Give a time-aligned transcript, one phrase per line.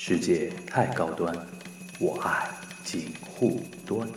[0.00, 1.34] 世界太高端，
[1.98, 2.48] 我爱
[2.84, 4.08] 锦护端。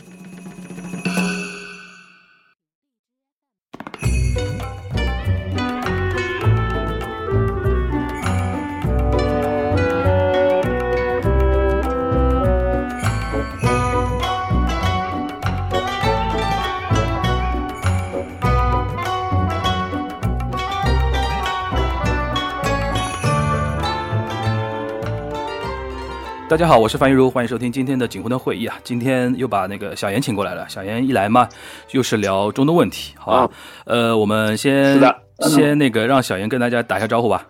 [26.52, 28.78] 大家好，我是樊玉茹，欢迎收听今天的警湖的会议啊。
[28.84, 31.48] 今天又把那个小严请过来了，小严一来嘛，
[31.92, 33.54] 又是聊中东问题，好吧？
[33.86, 37.46] 呃，我们先是的先那个让小严跟大家打一下招呼吧。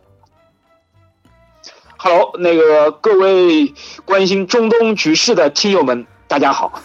[1.96, 3.74] Hello，那个各位
[4.05, 6.80] 关心中东局势的听友们，大家好。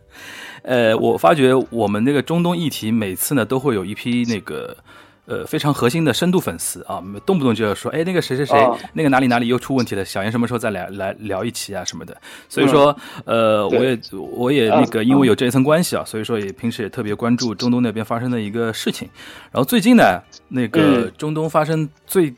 [0.64, 4.74] 呃，我发觉我们那个中东议题每次呢都会有一批那个
[5.30, 12.16] 呃非常核心的深度粉丝啊，动不动就要说，哎，那个谁谁谁，哦那个哪里哪里又出问题了，小严什么时候再来来聊一期啊什么的。
[12.48, 19.08] 所以说，呃，我也我也那个因为有这一层关系啊，所以说也平时也特别关注中东那边发生的一个事情。
[19.52, 22.34] 然后最近呢，那个嗯中东发生最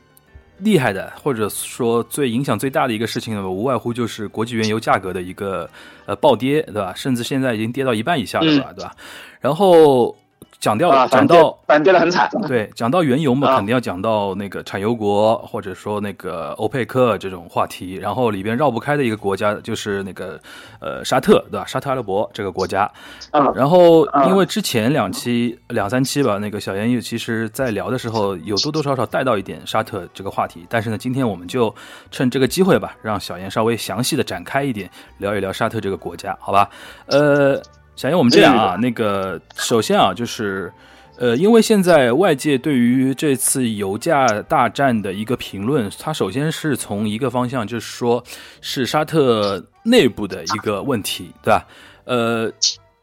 [0.59, 5.69] 厉害的，或者说最影响最大的一个事情呢，无外乎就是国际原油价格的一个
[6.05, 6.93] 呃暴跌，对吧？
[6.95, 8.95] 甚至现在已经跌到一半以下了吧，对吧？
[9.41, 10.15] 然后
[10.63, 12.31] 讲掉啊，讲到反跌的很惨。
[12.47, 20.41] 对，讲到原油嘛，啊肯定要讲到那个产油国或者说那个欧佩克这种话题，然后里边绕不开的一个国家就是那个
[20.79, 21.67] 呃沙特，对吧？
[21.67, 22.89] 沙特阿拉伯这个国家，
[23.33, 31.75] 嗯然后啊因为之前两期两三期吧，那个小严也其实在聊的时候有多多少少带到一点沙特这个话题，但是呢，今天我们就
[32.13, 36.71] 趁这个机会吧，让小严稍微详细的展开一点，聊一聊沙特这个国家，好吧？
[37.07, 37.61] 呃，
[37.97, 40.73] 小严，我们这样啊，那个首先啊，就是。
[41.19, 48.25] 呃，因为现在外界对于这次油价大战的一个评论，它首先是从一个方向，就是说
[48.63, 51.67] 是沙特内部的一个问题，对吧？
[52.05, 52.51] 呃，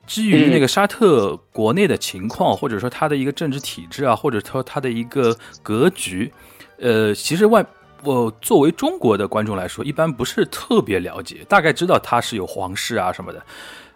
[0.07, 6.33] 至于那个沙特国内的情况，或者说它的一个政治体制啊，或者说它的一个格局，
[6.79, 7.63] 呃，其实外
[8.03, 13.41] 我作为中国的观众来说，一般不是特别了解，大概知道它是有皇室啊什么的。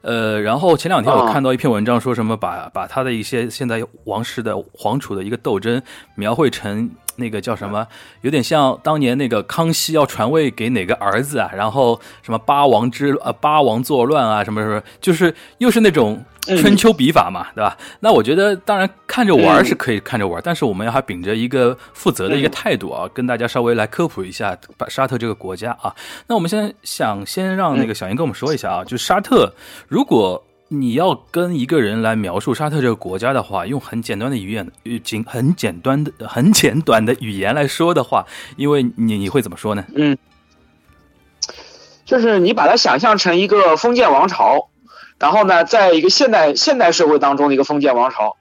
[0.04, 5.82] 呃，然后前两天我啊看到一篇文章，说什么把把他的一些现在王室的皇储的一个斗争
[6.16, 7.86] 描绘成那个叫什么，
[8.22, 17.78] 有点像当年那个康熙要传位给哪个儿子啊，然后什么八王之呃八王作乱啊，什么什么，就是又是那种春秋笔法嘛，对吧？
[18.00, 25.94] 那我觉得当然看着玩是可以看着玩儿，但是我们要还秉着一个负责的一个态度啊，跟大家稍微来科普一下把沙特这个国家啊。
[26.28, 29.54] 那我们现在想先让那个小严跟我们说一下啊，就是沙特，
[29.88, 38.26] 如果你要跟一个人来描述沙特这个国家的话，用很简单的语言，语简很简单的、很简短的语言来说的话，
[38.58, 39.86] 因为你你会怎么说呢？
[39.96, 40.18] 嗯，
[42.06, 44.70] 就是你把它想象成一个封建王朝，
[45.20, 48.36] 然后呢，在一个现代现代社会当中的一个封建王朝，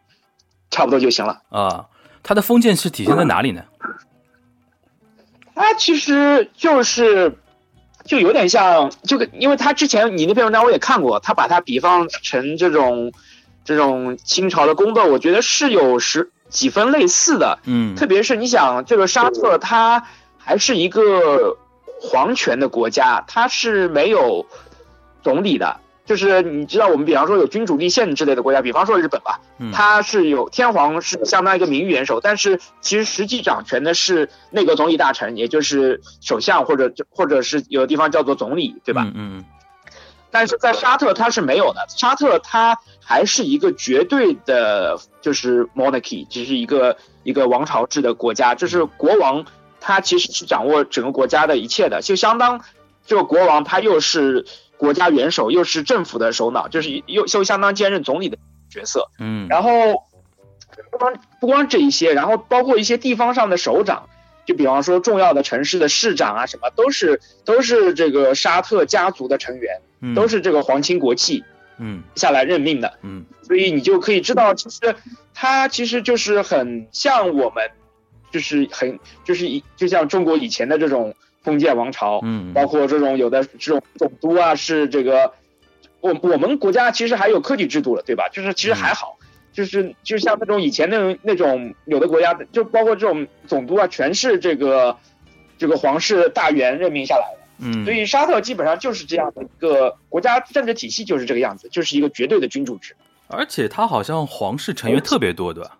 [0.71, 1.43] 差不多就行了。
[1.51, 1.87] 啊，
[2.23, 3.63] 它的封建是体现在哪里呢？
[5.55, 7.37] 它其实就是，
[8.05, 13.13] 就有点像，就跟因为他之前你那篇文章我也看过，他把它比方成这种
[13.65, 17.59] 这种清朝的宫斗，我觉得是有十几分类似的。
[17.65, 20.05] 嗯特别是你想，这个沙特它
[20.39, 21.57] 还是一个
[22.01, 24.47] 皇权的国家，它是没有
[25.23, 25.79] 总理的。
[26.05, 39.03] 就是你知道，我们比方说有君主立宪之类的国家，比方说日本吧，嗯它是有天皇是相当于一个名誉元首，但是其实实际掌权的是内阁总理大臣，也就是首相或者或者是有的地方叫做总理，对吧？
[39.05, 39.45] 嗯嗯
[40.35, 49.45] 但是在沙特它是没有的，沙特它还是一个绝对的，就是 monarchy，只是一个一个王朝制的国家，就是国王
[49.79, 52.63] 他其实是掌握整个国家的一切的，就相当
[53.07, 54.47] 这个国王他又是
[54.83, 58.37] 国家元首，又是政府的首脑，就是又又相当兼任总理的
[58.69, 59.13] 角色。
[59.21, 59.47] 嗯。
[59.49, 60.03] 然后
[60.91, 64.09] 不光不光这一些，然后包括一些地方上的首长，
[64.45, 69.81] 就比方说重要的城市的市长啊，什么都是都是这个沙特家族的成员。
[70.01, 71.45] 嗯，都是这个皇亲国戚
[71.79, 72.03] 嗯。
[72.17, 73.25] 下来任命的，嗯。
[73.43, 74.97] 所以你就可以知道，其实
[75.33, 77.71] 他其实就是很像我们，
[78.33, 85.33] 就是很就是以就像中国以前的这种封建王朝，嗯包括这种有的这种总督啊，是这个
[86.01, 88.29] 我我们国家其实还有科举制度了，对吧？
[88.33, 89.19] 就是其实还好。
[89.53, 94.97] 就是就像那种以前那种那种有的国家，就包括这种总督啊，全是这个
[95.59, 97.39] 这个皇室大员任命下来的。
[97.59, 102.97] 嗯，所以沙特基本上就是这样的一个国家政治体系，就是这个样子，就是一个绝对的君主制。
[103.29, 105.79] 而且他好像皇室成员特别多，对吧？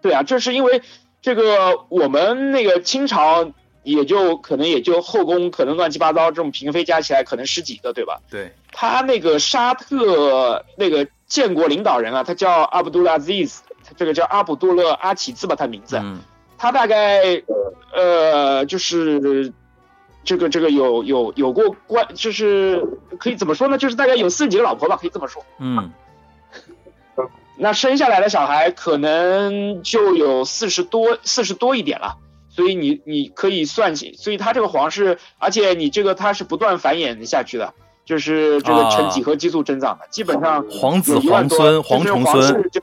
[0.00, 0.82] 对啊，这是因为
[1.20, 3.50] 这个我们那个清朝
[3.94, 8.20] 也就可能也就后宫可能乱七八糟这种嫔妃加起来可能十几个，对吧？
[8.30, 13.32] 对，他那个沙特那个建国领导人啊，他叫阿卜杜勒阿兹，
[13.84, 15.98] 他这个叫阿卜杜勒阿齐兹吧，他名字。
[16.02, 16.20] 嗯
[16.60, 17.40] 他大概
[17.94, 19.52] 呃就是
[20.24, 22.84] 这个这个有有有过关，就是
[23.20, 23.78] 可以怎么说呢？
[23.78, 25.44] 就是大概有四十几个老婆吧，可以这么说。
[25.60, 25.92] 嗯
[27.56, 32.16] 那生下来的小孩可能就有四十多四十多一点了。
[32.58, 37.72] 所以你你可以算起，所以他这个黄是，而且你这个他是不断繁衍下去的，
[38.04, 42.42] 就是这个呈几何激素增长的，基本上皇子有一万多皇孙就是皇重孙。
[42.42, 42.82] 室就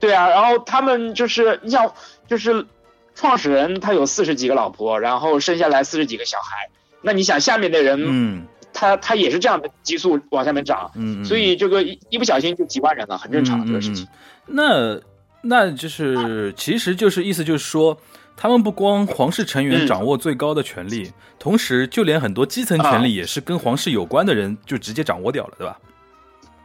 [0.00, 1.94] 对啊，然后他们就是你想，
[2.26, 2.66] 就是
[3.14, 6.68] 创始人他有四十几个老婆，然后生下来四十几个小孩，
[7.02, 8.46] 那你想下面的人，嗯。
[8.76, 11.24] 他他也是这样的激素往下面涨，嗯，嗯。
[11.24, 14.04] 所以这个一一不小心就几万人了，很正常嗯这个事情。
[14.46, 15.00] 那
[15.42, 17.96] 那就是，其实就是意思就是说，
[18.36, 19.86] 他们不光皇室成员嗯。
[19.86, 25.78] 掌握最高的权力，同时就连很多基层权力也是跟皇室有关的人就直接掌握掉了，对吧？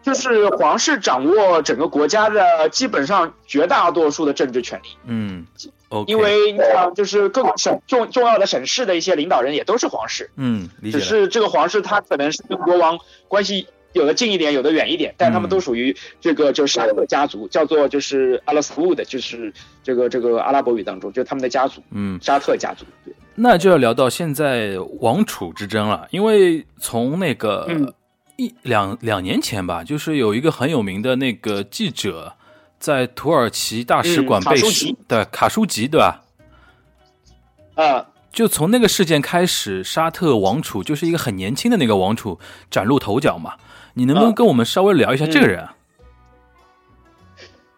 [0.02, 5.46] 就是皇室掌握整个国家的基本上绝大多数的政治权利，嗯
[6.08, 19.52] 因为你想，就是各个省重重要的省市的一些领导人也都是皇室，嗯，理解了，只是这个皇室他可能是跟国王关系有的近一点，有的远一点，但他们都属于这个就是沙特家族，叫做就是阿拉斯乌的，就是
[19.84, 22.86] 这个这个阿拉伯语当中，就是他们的家族，嗯，沙特家族。
[23.04, 27.92] 对，那就要聊到现在王储之争了，因为从那个嗯
[28.38, 32.34] 一两两年前吧，就是有一个很有名的那个记者
[32.78, 34.56] 在土耳其大使馆被
[35.08, 36.22] 对卡舒吉对吧？
[37.76, 42.38] 啊、就从那个事件开始，沙特王储就是一个很年轻的那个王储
[42.70, 43.56] 崭露头角嘛。
[44.00, 44.34] 你能不能啊。
[44.34, 45.60] 跟我们稍微聊一下这个人？
[45.60, 45.76] 啊？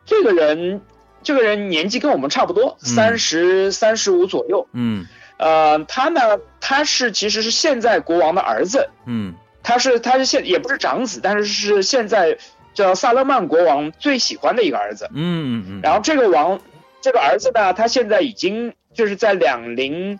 [0.05, 0.81] 这个人
[1.23, 2.87] 这个人年纪跟我们差不多，嗯。
[2.87, 4.67] 三十三十五左右。
[4.73, 5.05] 嗯。
[5.37, 6.21] 呃，他呢，
[6.59, 9.33] 他是其实是现在国王的儿子，嗯。
[9.63, 12.37] 他是他是现也不是长子，但是是现在
[12.75, 15.09] 叫萨勒曼国王最喜欢的一个儿子。
[15.13, 16.61] 嗯嗯然后这个王
[17.01, 20.19] 这个儿子呢，他现在已经就是在两零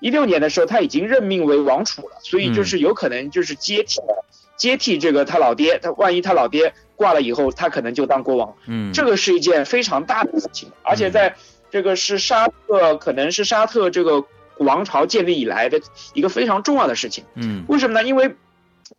[0.00, 4.00] 一六年的时候，他已经任命为王储了，所以就是有可能就是接替
[4.56, 8.54] 接替这个他老爹，他万一他老爹挂了以后，他可能就当国王。
[8.66, 11.34] 嗯，这个是一件非常大的事情，而且在
[11.70, 14.24] 这个是沙特，可能是沙特这个
[14.58, 15.80] 王朝建立以来的
[16.12, 17.24] 一个非常重要的事情。
[17.34, 18.06] 嗯为什么呢？
[18.06, 18.36] 因为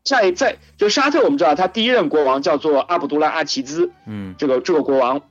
[0.03, 5.21] 在在就沙特，我们知道他第一任国王叫做阿卜杜拉阿齐兹，嗯这个这个国王。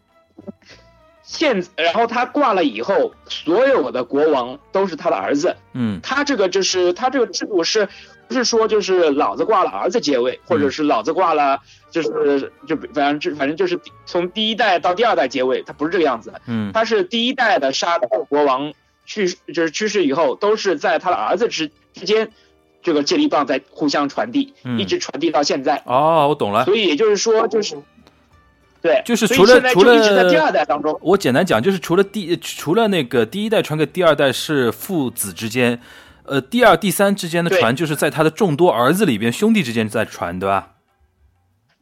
[1.23, 5.57] 现然后他挂了以后，所有的国王都是他的儿子。
[5.73, 7.91] 嗯他这个就是他这个制度是不
[8.35, 11.61] 是说就是老子挂了儿子接位，或者是老子挂了
[11.91, 16.43] 就是就反正就反正就是从第一代到第二代接位，他不是这个样子的。
[16.47, 18.73] 嗯他是第一代的沙特国王
[19.07, 22.31] 去就是去世以后，都是在他的儿子之之间，
[22.83, 25.83] 这个接力棒在互相传递，嗯一直传递到现在。
[25.87, 26.65] 哦，我懂了。
[26.65, 27.77] 所以也就是说，就是
[28.83, 35.81] 对，就是除了除了一直在第二代当中，我简单讲，就是除了第除了那个第一代传给第二代是父子之间，
[36.27, 37.61] 呃，第二、第三之间的对。
[37.61, 40.71] 传，就是在他的众多儿子里边兄弟之间在传，对吧？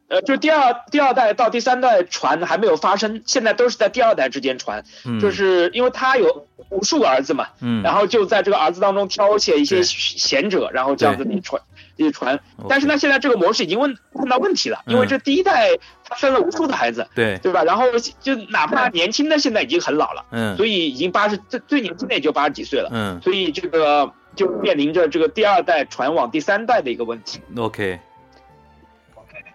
[0.09, 9.83] 呃，就第二第二代到第三代传还没有发生，现在都是在第二代之间传，嗯，就是因为他有无数个儿子嘛，嗯，然后就在这个儿子当中挑选一些对。
[9.83, 11.59] 贤者，然后这样子你传，
[11.95, 12.39] 一传。
[12.69, 15.07] 但是呢，现在这个模式已经问碰到问题了，因为嗯。
[15.07, 15.69] 这第一代
[16.07, 17.63] 他生了无数的孩子，对，对吧？
[17.63, 17.85] 然后
[18.19, 20.55] 就哪怕年轻的现在已经很老了，嗯。
[20.57, 23.19] 所以已经八十最最年轻的也就八十几岁了，嗯。
[23.23, 27.39] 所以这个就面临着这个第二代传往第三代的一个问题。
[27.57, 27.99] OK，OK，。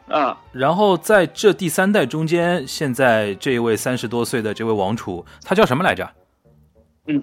[0.08, 0.38] 啊。
[0.52, 6.08] 然后在这第三代中间，现在这一位三十多岁的这位王储，他叫什么来着？
[7.06, 7.22] 嗯。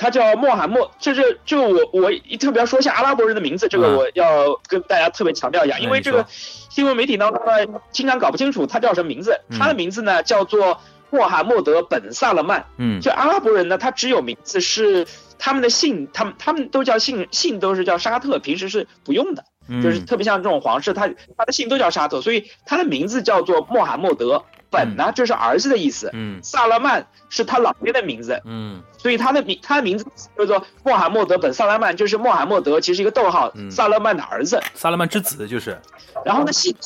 [0.00, 9.58] 他叫穆罕默，这是这个我我一特别要说一下阿拉伯人的名字，这嗯个我要跟大家特别强调一下，哎因为这个新闻媒体当中呢经常搞不清楚他叫什么名字，嗯。
[9.58, 12.64] 他的名字呢叫做穆罕默德本萨勒曼。
[12.76, 15.06] 嗯就阿拉伯人呢，他只有名字是
[15.38, 24.44] 他们的姓，他们他们都叫姓姓都是叫沙特，平时是不用的，嗯，就是特别像这种皇室，他他的姓都叫沙特，所以他的名字叫做穆罕默德。
[24.70, 30.04] 本呢，就是儿子的意思，嗯萨勒曼是他老爹的名字，嗯所以他的名他的名字
[30.36, 34.60] 叫做穆罕默德本萨勒曼，就是穆罕默德其实一个逗号，嗯萨勒曼的儿子。
[34.74, 35.80] 萨勒曼之子就是，
[36.22, 36.76] 然后呢，姓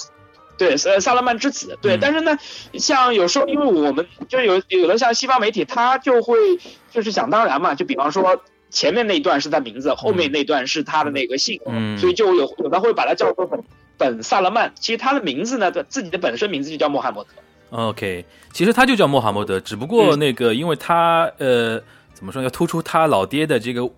[0.63, 2.39] 对呃萨勒曼之子，对，嗯但是呢，
[2.75, 6.37] 像有时候因为我们就是有有的像西方媒体，他就会
[6.91, 8.41] 就是想当然嘛，就比方说
[8.71, 13.63] 前面那一段是他名字，后面那段是他的那个姓，嗯所以就有有的会把他叫做本
[13.99, 17.31] 本萨勒曼，其实他的名字呢，自己的本身名字就叫穆罕默德。
[17.71, 22.43] OK，其实他就叫穆罕默德，只不过嗯那个，因为他呃，怎么说？
[22.43, 23.89] 要突出他老爹的这个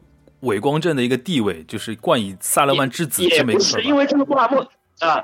[0.40, 3.76] 伪光正的一个地位，就是冠以萨勒曼之子这么一个说法。
[3.78, 4.62] 不是因为这个穆罕默
[5.00, 5.21] 啊，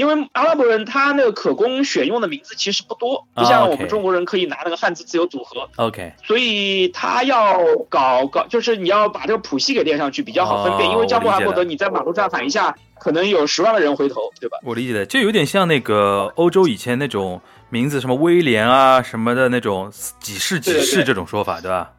[0.00, 14.56] 因为阿拉伯人他那个可供选用的名字其实不多，不啊像我们中国人可以拿那个汉字自由组合，OK，所以他要搞搞，就是你要把这个谱系给列上去比较好分辨，哦因为叫穆罕默德，你在马路上喊一下，可能有十万个人回头，对吧？
[14.64, 17.38] 我理解的，就有点像那个欧洲以前那种
[17.68, 21.90] 名字，什么威廉啊什么的那种几世几世这种说法，对吧？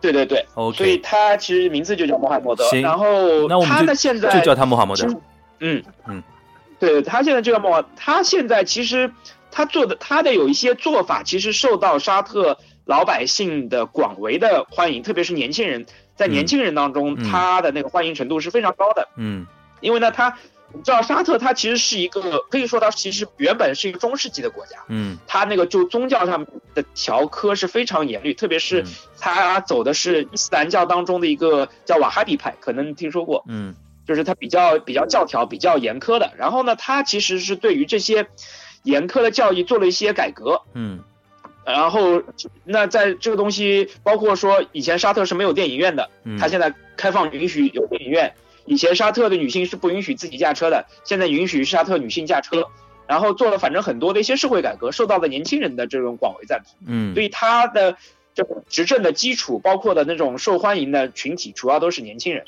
[0.00, 5.06] 对对对，？OK，所以他其实名字就叫穆罕默德，行然后他那我们就的现在就叫他穆罕默德。
[5.60, 5.82] 嗯。
[6.08, 6.22] 嗯，
[6.90, 9.12] 对他现在就叫穆罕，他现在其实
[9.52, 15.86] 他做的他的有一些做法，其实受到沙特老百姓的广为的欢迎，特别是年轻人，
[16.16, 19.08] 在年轻人当中，嗯他的那个欢迎程度是非常高的。
[19.16, 19.46] 嗯。
[19.80, 20.36] 因为呢，他
[20.74, 25.18] 你知道沙特它其实是一个可以说它其实原本是一个中世纪的国家，嗯。
[25.28, 28.86] 它那个就宗教上的条科是非常严厉，特别是嗯
[29.20, 36.32] 它走的是伊斯兰教当中的一个叫瓦哈比派，可能听说过，嗯就是他比较比较教条、比较严苛的。
[36.36, 38.26] 然后呢，他其实是对于这些
[38.82, 40.62] 严苛的教义做了一些改革。
[40.74, 41.00] 嗯
[41.64, 42.20] 然后，
[42.64, 48.34] 那在这个东西，包括说以前沙特是没有电影院的，嗯，它现在开放允许有电影院。
[48.64, 52.66] 以前沙特的女性是不允许自己驾车的，现在允许沙特女性驾车。
[53.06, 56.74] 然后做了反正很多的一些社会改革，受到了年轻人的这种广为赞同。
[56.86, 57.96] 嗯所以他的
[58.34, 62.44] 这个执政的基础，包括的那种受欢迎的群体，主要都是年轻人。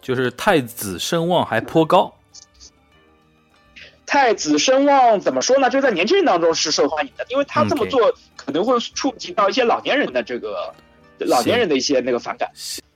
[0.00, 2.14] 就是太子声望还颇高。
[4.06, 5.68] 太子声望怎么说呢？
[5.68, 10.74] 就在年轻人当中是受欢迎的，因为他这么做可能会触及到一些老年人的这个
[11.18, 12.50] 老年人的一些那个反感。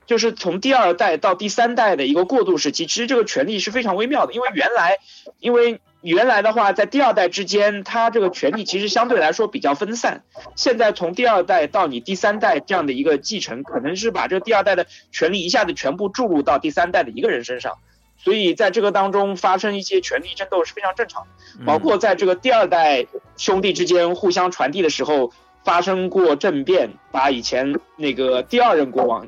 [0.05, 4.97] 就是从第二代到第三代的一个过渡时期，其实这个权力是非常微妙的，因为原来，
[5.39, 10.23] 因为原来的话，在第二代之间，他这个权力其实相对来说比较分散。
[10.55, 17.77] 现在从第二代到你第三代这样的一个继承，可能是把这个第二代的权力一下子全部注入到第三代的一个人身上，
[18.17, 21.27] 所以在这个当中发生一些权力争斗是非常正常的。
[21.59, 23.05] 嗯包括在这个第二代
[23.37, 25.31] 兄弟之间互相传递的时候，
[25.63, 29.25] 发生过政变，把以前那个第二任国王。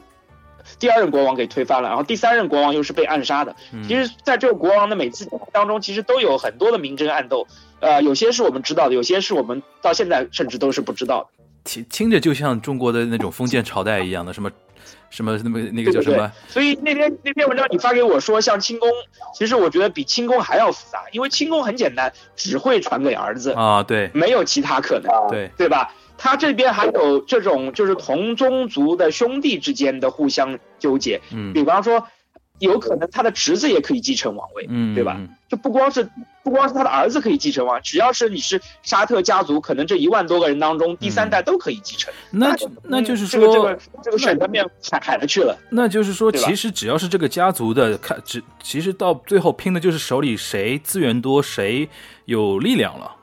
[0.79, 3.55] 第二任国王给推翻了，然后第三任国王又是被暗杀的。
[3.72, 7.48] 嗯其实，在这个国王的每次当中，其实都有很多的明争暗斗，
[7.79, 11.43] 呃，有些是我们知道的，有些是我们到现在甚至都是不知道的。
[11.63, 14.51] 听听着就像中国的那种封建朝代一样的，什么
[15.10, 18.88] 什么那么那个叫什么？，所以那篇那篇文章你发给我说像清宫，
[19.34, 25.12] 其实我觉得比清宫还要复杂，因为清宫很简单，只会传给儿子，啊，对没有其他可能。
[25.29, 25.91] 对，对吧？
[26.17, 32.07] 他这边还有这种就是同宗族的兄弟之间的互相纠结，嗯比方说，
[32.60, 35.29] 有可能他的侄子也可以继承王位，嗯，对吧嗯？
[35.48, 36.10] 就不光是
[36.43, 42.12] 不光是他的儿子可以继承王，只要是你是沙特家族，可能这一万多个人当中，第三代都可以继承。
[42.31, 45.55] 那就那就是这个这个，这个选择面海海了去了。
[45.69, 51.88] 那就是说，其实只要是这个家族的，看只其实到最后拼的就是手里谁资源多，谁
[52.25, 53.14] 有力量了。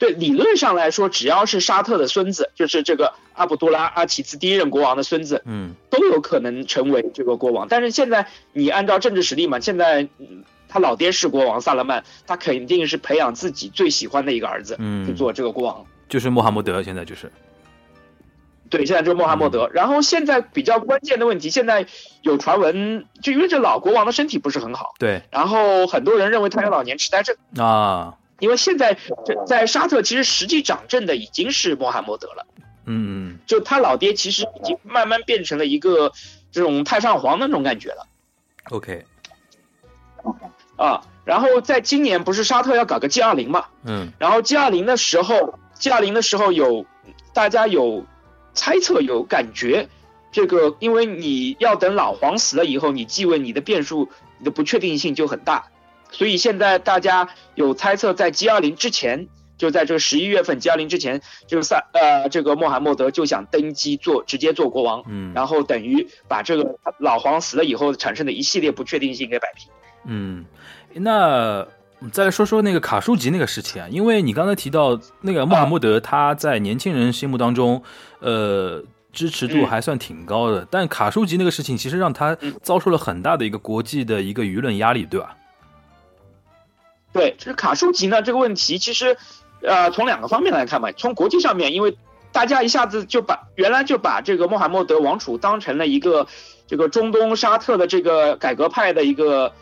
[0.00, 7.68] 对，理论上来说，只要是沙特的孙子，就是这个阿卜杜拉阿齐兹第一任国王的孙子，嗯都有可能成为这个国王。
[7.68, 15.84] 但是现在你按照政治实力嘛，现在嗯他老爹是国王萨勒曼，他肯定是培养自己最喜欢的一个儿子去嗯，做这个国王。
[16.08, 17.30] 就是穆罕默德，现在就是
[18.70, 19.68] 对，现在就是穆罕默德。
[19.74, 21.86] 然后现在比较关键的问题，现在
[22.22, 27.36] 有传闻，就因为这老国王的身体不是很好，对然后很多人认为他有老年痴呆症。
[27.58, 32.46] 啊，因为现在这在沙特，其实实际掌政的已经是穆罕默德了，
[32.86, 33.38] 嗯。
[33.46, 36.12] 就他老爹其实已经慢慢变成了一个
[36.52, 38.06] 这种太上皇的那种感觉了。
[38.70, 39.04] ，OK，
[40.76, 43.66] 啊，然后在今年不是沙特要搞个 G 二零嘛？
[43.84, 44.12] 嗯。
[44.18, 46.86] 然后 G 二零的时候，G 二零的时候有
[47.34, 48.06] 大家有
[48.54, 49.88] 猜测有感觉，
[50.30, 55.66] 这个因为你要等老皇死了以后，你继位你的变数你的不确定性就很大，
[56.10, 59.28] 所以现在大家有猜测在 G 二零之前。
[59.60, 69.70] 就在这个十一月份 G 二零之前，就是萨呃这个穆罕默德就想登基做直接做国王，嗯然后等于把这个老黄死了以后产生的一系列不确定性给摆平。
[70.06, 70.46] 嗯，
[70.94, 71.58] 那
[71.98, 77.82] 我们再来说说那个卡舒吉那个事情啊，因为你刚才提到那个穆罕默德，他在年轻人心目当中，
[78.20, 78.82] 呃。
[79.12, 85.36] 支持度嗯还算挺高的，但卡舒吉那个事情其实让他嗯遭受了很大的一个国际的一个舆论压力，对吧？
[87.12, 89.16] 对，就是卡舒吉呢这个问题，其实，
[89.62, 90.92] 呃，从两个方面来看吧。
[90.96, 91.96] 从国际上面，因为
[92.32, 96.26] 大家一下子就把原来就把这个穆罕默德王储当成了一个
[96.66, 99.52] 这个中东沙特的这个改革派的一个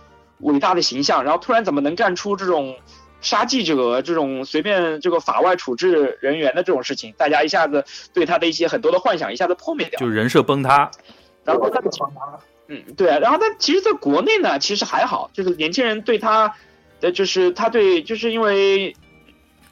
[0.40, 2.76] 伟大的形象，然后突然怎么能干出这种
[3.21, 10.90] 杀记者这种随便这个法外处置人员的这种事情，大家一下子对他的一些很多的幻想一下子破灭掉，就人设崩塌。
[11.45, 11.81] 然后在
[12.71, 16.55] 嗯，对，然后但其实在国内呢，其实还好，就是年轻人对他
[17.00, 18.95] 的就是他对，就是因为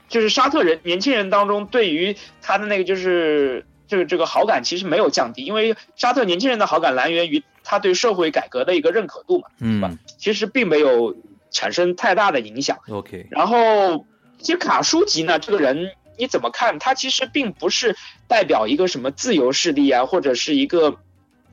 [0.08, 11.16] 就是沙特人年轻人当中对于他的那个就是这个这个好感其实没有降低，因为沙特年轻人的好感来源于他对社会改革的一个认可度嘛，嗯，其实并没有。
[11.52, 12.76] 产生太大的影响。
[12.90, 14.04] OK，然后
[14.38, 16.78] 其实卡舒吉呢，这个人你怎么看？
[16.78, 17.96] 他其实并不是
[18.28, 20.96] 代表一个什么自由势力啊，或者是一个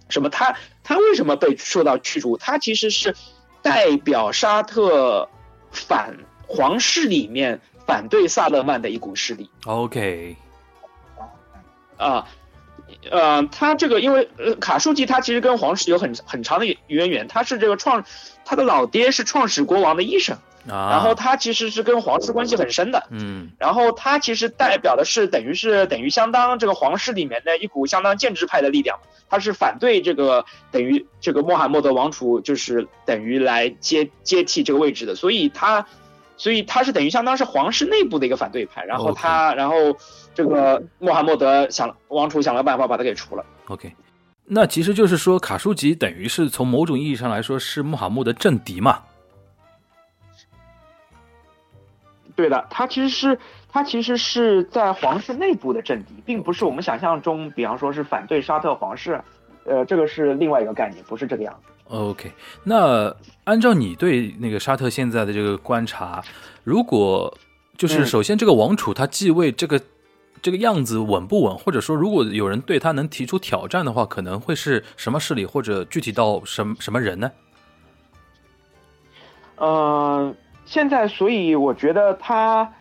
[0.10, 0.30] 什么？
[0.30, 2.36] 他他为什么被受到驱逐？
[2.36, 3.16] 他其实是
[3.62, 5.30] 代表沙特
[5.74, 6.16] 反
[6.48, 9.50] 皇室里面反对萨勒曼的一股势力。
[9.66, 10.38] OK，
[11.98, 12.26] 啊。
[13.10, 18.06] 呃，他这个因为呃卡舒吉他其实跟皇室有很很长的渊源，他是这个创，
[18.46, 35.86] 他的老爹是创始国王的医生，然后他其实是跟皇室关系很深的，嗯，然后他其实代表的是等于是等于相当这个皇室里面的一股相当建制派的力量，他是反对这个等于这个穆罕默德王储就是等于来接接替这个位置的，所以他。
[36.36, 39.76] 所以他是等于相当是皇室内部的一个反对派，然后他，然后
[40.34, 43.46] 这个穆罕默德想王储想了办法把他给除了。
[43.68, 43.94] OK，
[44.44, 49.00] 那其实就是说卡舒吉等于是从某种意义上来说是穆罕默德政敌嘛？
[52.36, 59.22] 对的，他其实是他其实是在皇室内部的政敌，并不是我们想象中，比方说是反对沙特皇室，
[59.66, 61.72] 呃，这个是另外一个概念，不是这个样子。
[61.90, 62.32] OK，
[62.64, 66.24] 那按照你对那个沙特现在的这个观察，
[66.64, 67.38] 如果
[67.78, 69.80] 就是首先这个王储他继位这个
[70.42, 77.32] 这个样子稳不稳，或者说如果有人对他能提出挑战的话，可能会是什么势力，或者具体到什么什么人呢？
[79.58, 80.34] 呃，
[80.74, 82.74] 现在所以我觉得他，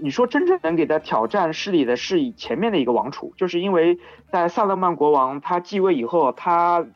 [0.00, 3.98] 你说真正能给他挑战势力的是以前面的一个王储，就是因为
[4.32, 6.86] 在萨勒曼国王他继位以后，他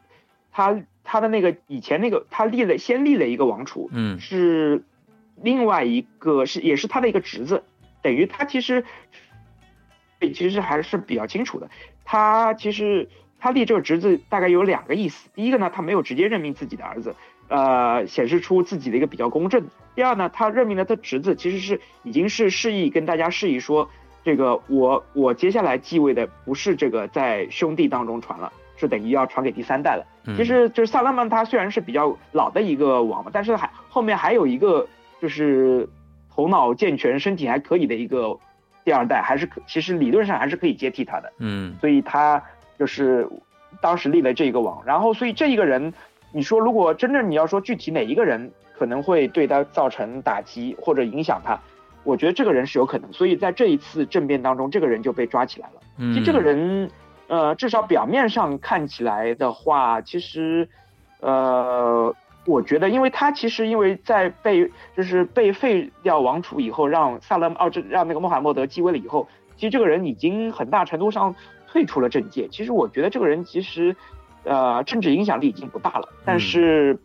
[0.51, 0.83] 他。
[1.05, 4.85] 他的那个以前那个他立了先立了一个王储，嗯，是
[5.35, 7.65] 另外一个是也是他的一个侄子，
[8.03, 8.85] 等于他其实，
[10.21, 11.69] 其实还是比较清楚的。
[12.05, 13.09] 他其实
[13.41, 17.17] 他立这个侄子大概有两个意思，第一个呢，他没有直接任命自己的儿子，
[17.49, 19.65] 呃，显示出自己的一个比较公正。
[19.95, 23.89] 第二呢，他任命了他侄子，其实是已经是示意跟大家示意说，
[24.25, 28.53] 这个我我接下来继位的不是这个在兄弟当中传了。
[28.79, 30.05] 是等于要传给第三代了。
[30.37, 34.89] 其实就是萨拉曼，他虽然是比较老的一个王嘛，但是还后面还有一个
[35.21, 35.89] 就是
[36.35, 38.37] 头脑健全、身体还可以的一个
[38.85, 41.33] 第二代，还是可其实理论上还是可以接替他的。
[41.39, 42.43] 嗯，所以他
[42.77, 43.29] 就是
[43.81, 44.83] 当时立了这个王。
[44.85, 45.95] 然后，所以这一个人，
[46.33, 51.61] 你说如果真正你要说具体哪一个人可能会对他造成打击或者影响他，
[52.05, 53.13] 我觉得这个人是有可能。
[53.13, 55.81] 所以在这一次政变当中，这个人就被抓起来了。
[55.99, 56.91] 其实这个人。
[57.29, 60.69] 呃，至少表面上看起来的话，其实，
[61.21, 62.15] 呃，
[62.45, 71.35] 我觉得，因为他其实因为在被就是被废掉王储以后，让萨勒奥，这让那个穆罕默德继位了以后，其实这个人已经很大程度上
[71.69, 72.47] 退出了政界。
[72.49, 73.97] 其实我觉得这个人其实，
[74.45, 76.09] 呃，政治影响力已经不大了。
[76.25, 76.99] 但是，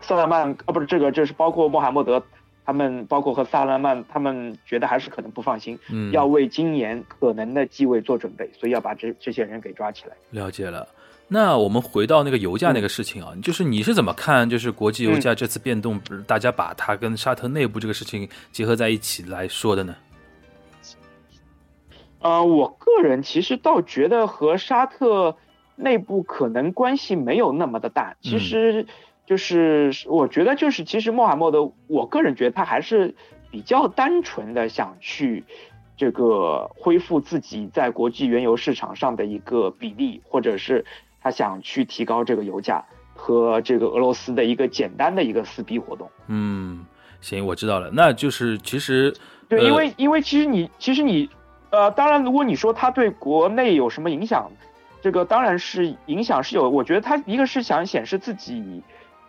[0.00, 2.22] 萨勒曼啊，不是这个，这是包括穆罕默德。
[2.66, 10.16] 他们包括和萨拉曼，他们觉得还是可能不放心，嗯，要为今年可能的继位做准备，所以要把这这些人给抓起来。
[10.30, 10.88] 了解了。
[11.28, 14.48] 那我们回到那个油价那个事情啊，就是你是怎么看？
[14.48, 19.94] 就是国际油价这次变动，大家把它跟沙特内部这个事情结合在一起来说的呢？
[22.20, 25.36] 呃，我个人其实倒觉得和沙特
[25.76, 28.86] 内部可能关系没有那么的大，其实。
[29.26, 33.14] 就是我觉得，就是其实穆罕默德，我个人觉得他还是
[33.50, 35.44] 比较单纯的想去
[35.96, 40.84] 这个恢复自己在国际原油市场上的一个比例，或者是
[41.22, 42.84] 他想去提高这个油价
[43.14, 46.06] 和这个俄罗斯的一个简单的一个撕逼活动。
[46.26, 46.84] 嗯，
[47.22, 47.90] 行，我知道了。
[47.90, 49.10] 那就是其实
[49.48, 51.30] 对，因为因为其实你其实你
[51.70, 54.52] 呃，当然如果你说他对国内有什么影响，
[55.04, 56.70] 这个当然是影响是有。
[56.70, 58.82] 我觉得他一个是想显示自己。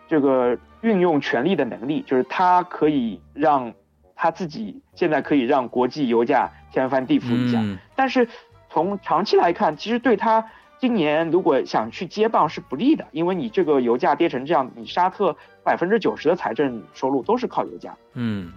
[0.08, 3.74] 这个运用权力的能力，就是他可以让
[4.14, 7.60] 他自己现在可以让国际油价天翻地覆一下。
[7.96, 8.28] 但是
[8.70, 17.96] 从长期来看，其实对他今年如果想去接棒是不利的，因为你这个油价跌成这样，你沙特百分之九十的财政收入都是靠油价。
[18.14, 18.52] 嗯，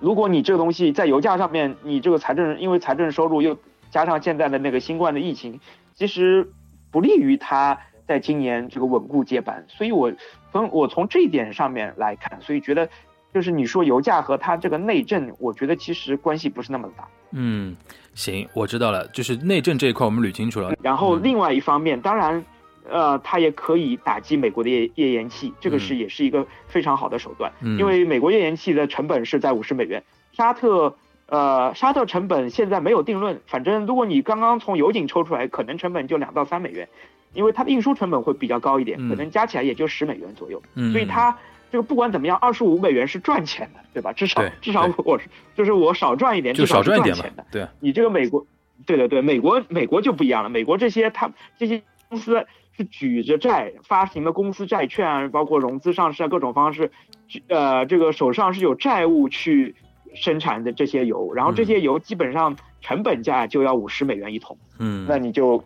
[0.00, 3.58] 如果你这个东西在油价上面，你这个财政因为财政收入又
[3.90, 5.60] 加上现在的那个新冠的疫情，
[5.96, 6.48] 其实
[6.92, 9.64] 不利于他在今年这个稳固接班。
[9.66, 10.12] 所以我。
[10.52, 12.88] 从我从这一点上面来看，所以觉得，
[13.34, 17.06] 就是你说油价和它这个内政，我觉得其实关系不是那么大。
[17.32, 17.76] 嗯，
[18.14, 20.72] 行，我知道了，就是内政这一块我们捋清楚了。
[20.80, 22.42] 然后另外一方面，当然，
[22.88, 27.52] 呃，它也可以打击美国的页页岩气，这个是也是一个非常好的手段。
[27.60, 30.96] 嗯因为美国页岩气的成本是在五十美元，沙特
[31.28, 36.88] 呃沙特成本现在没有定论，反正如果你刚刚从油井抽出来，可能成本就两到三美元，
[37.32, 40.62] 因为它的运输成本会比较高一点，嗯可能加起来也就十美元左右。
[40.74, 41.36] 嗯，所以它
[41.70, 44.12] 这个不管怎么样，二十五美元是赚钱的，对吧？
[44.12, 48.46] 至少 至少我是就是我少赚一点，就至少是赚一点钱的。，对啊，你这个美国，
[48.86, 56.92] 对对对，美国美国就不一样了，美国这些他这些公司是举着债发行的公司债券啊，包括融资上市啊各种方式，
[57.26, 59.74] 举呃这个手上是有债务去
[60.16, 65.62] 生产的这些油，然后这些油基本上成本价就要五十美元一桶，嗯，那你就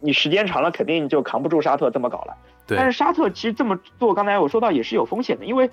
[0.00, 2.34] 你时间长了肯定就扛不住沙特这么搞了。
[2.66, 5.68] 对但是沙特其实这么做，刚才我说到也是有风险的，因为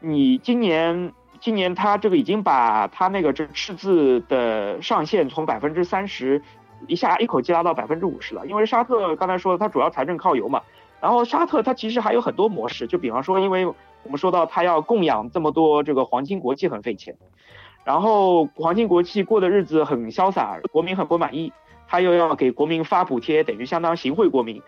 [0.00, 6.42] 你今年今年他这个已经把他那个这赤字的上限从百分之三十
[6.86, 8.46] 一下一口气拉到百分之五十了。
[8.46, 10.60] 因为沙特刚才说它主要财政靠油嘛，
[11.00, 13.66] 然后沙特它其实还有很多模式，就比方说，因为
[14.04, 17.16] 我们说到他要供养这么多这个皇亲国戚很费钱，
[17.84, 21.52] 然后皇亲国戚过的日子很潇洒，国民很不满意，
[21.88, 24.62] 他又要给国民发补贴，等于相当行贿国民。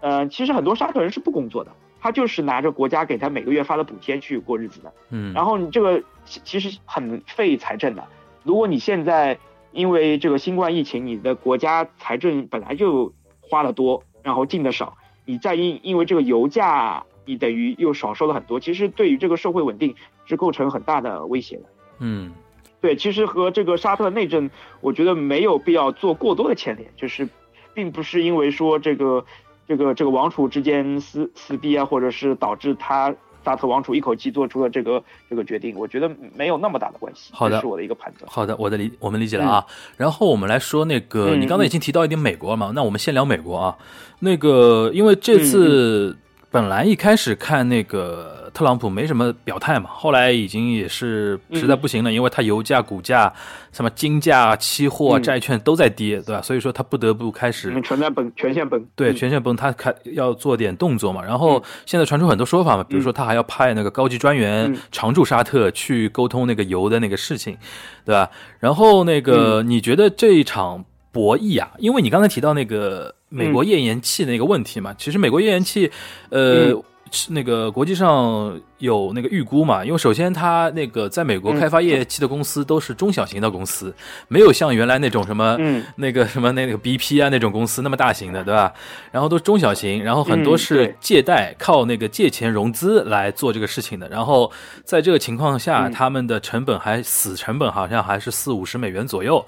[0.00, 4.92] 呃，其实很多沙特人是不工作的，他就是拿着国家给他每个月发的补贴去过日子的。
[5.10, 8.04] 嗯，然后你这个其其实很费财政的。
[8.42, 9.38] 如果你现在
[9.72, 19.94] 因为这个新冠疫情，你的国家财政本来就花的多，然后进的少，你再因因为这个油价，你等于又少收了很多，其实对于这个社会稳定
[20.26, 21.62] 是构成很大的威胁的。
[22.00, 22.32] 嗯
[22.80, 27.28] 对，其实和这个沙特内政，我觉得没有必要做过多的牵连，就是，
[27.74, 29.24] 并不是因为说这个
[29.68, 33.14] 这个这个王储之间撕撕逼啊，或者是导致他
[33.44, 37.30] 沙特王储一口气做出了这个这个决定，我觉得没有那么大的关系。
[37.34, 38.30] 好的这是我的一个判断。
[38.30, 39.66] 好的，我的理我们理解了啊。
[39.98, 43.76] 然后我们来说那个，嗯你刚才已经提到一点美国了嘛，那我们先聊美国啊。
[44.20, 46.18] 那个，因为这嗯次
[46.50, 53.32] 本来一开始看那个特朗普没什么表态嘛，后来已经也是实在不行了，因为他油价、股价、
[53.70, 56.42] 什么金价、期货、嗯债券都在跌，对吧？
[56.42, 58.84] 所以说他不得不开始嗯，全在崩，全线崩。
[58.96, 61.22] 对，嗯全线崩，他开要做点动作嘛。
[61.22, 67.56] 然后现在传出很多说法嘛，比如说他还要派那个高级专员嗯常驻沙特去沟通那个油的那个事情，
[68.04, 68.28] 对吧？
[68.58, 75.90] 然后那个，你觉得这一场博弈啊，因为你刚才提到那个美国页岩气的那个问题嘛，其实美国页岩气，
[76.30, 76.70] 呃。
[76.72, 76.82] 嗯
[77.28, 79.84] 那个国际上有那个预估嘛？
[79.84, 83.92] 因为首先它那个在美国嗯开发页岩气的公司都是中小型的公司，
[84.28, 88.72] 没有像原来那种什么嗯那个什么那个 BP 啊那种公司那么大型的，对吧？
[89.10, 94.08] 然后都是中小型，然后很多嗯是借贷，靠那个借钱融资来做这个事情的。
[94.08, 94.48] 然后
[94.84, 99.44] 在这个情况下，嗯他们的成本还死成本好像还是四五十美元左右。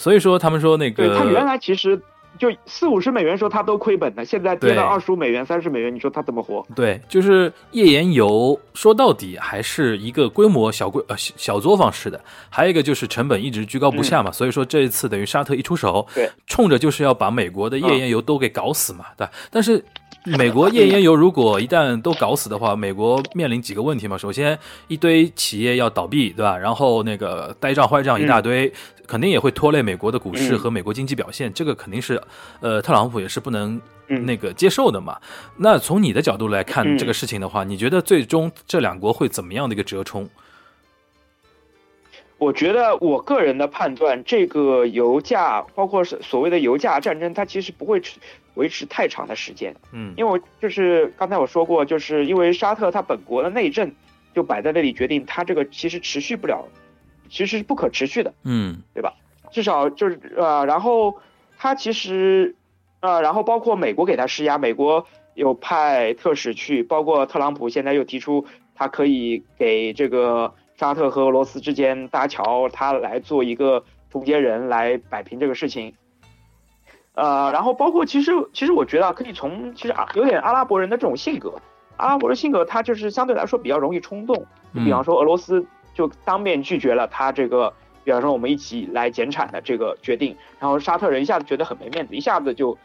[0.00, 2.00] 所以说他们说那个对他原来其实
[2.38, 6.66] 就四五十美元时候他都亏本的，现在跌对到二十五美元、三十美元，你说他怎么活？
[6.74, 19.32] 对，就是页岩油，说到底还是一个规模小规呃小小作坊式的，还有一个就是成本一直居高不下嘛，所以说这一次等于沙特一出手，嗯对，冲着就是要把美国的页岩油都给搞死嘛，对吧？
[19.50, 19.84] 但是
[20.38, 26.56] 美国页岩油如果一旦都搞死的话，美国面临几个问题嘛，首先一堆企业要倒闭，对吧？
[26.58, 28.72] 然后那个呆账坏账一大堆。
[29.06, 32.22] 肯定也会拖累美国的股市嗯和美国经济表现，这个肯定是，
[32.60, 35.18] 呃，特朗普也是不能嗯那个接受的嘛。
[35.56, 40.30] 那从你的角度来看嗯这个事情的话，你觉得最终这两国会怎么样的一个折冲？
[42.40, 48.18] 我觉得我个人的判断，这个油价，包括是所谓的油价战争，它其实不会持
[48.54, 50.14] 维持太长的时间，嗯。
[50.16, 53.92] 因为我就是刚才我说过，就是因为沙特它本国的内政
[54.34, 56.66] 就摆在那里，决定它这个其实持续不了，
[57.28, 58.82] 其实是不可持续的，嗯。
[58.94, 59.12] 对吧？
[59.52, 61.18] 至少就是呃，然后
[61.58, 62.56] 它其实
[63.00, 75.92] 呃，然后包括美国给它施压，美国有派特使去，包括特朗普现在又提出他可以给这个沙特和俄罗斯之间搭桥，他来做一个中间人来摆平这个事情。
[77.12, 81.52] 呃，然后包括其实其实我觉得啊可以从其实啊有点阿拉伯人的这种性格，
[81.98, 84.34] 阿拉伯的性格他就是相对来说比较容易冲动，
[84.74, 85.62] 就比方说俄罗斯
[85.92, 87.70] 就当面拒绝了他这个，
[88.02, 92.78] 比方说我们一起来减产的这个决定，然后沙特人一下子觉得很没面子，一下子就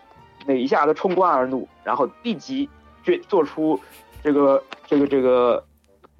[0.45, 2.69] 那一下子冲冠而怒，然后立即
[3.05, 3.79] 决做出
[4.21, 5.63] 这个这个这个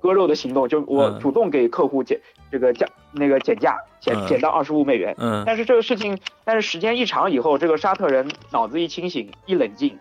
[0.06, 9.98] 割肉的行动，就我嗯主动给客户减这个价那个减价减嗯减到二十五美元，嗯但是这个事情，但是时间一长以后，这个沙特人脑子一清醒，一冷静，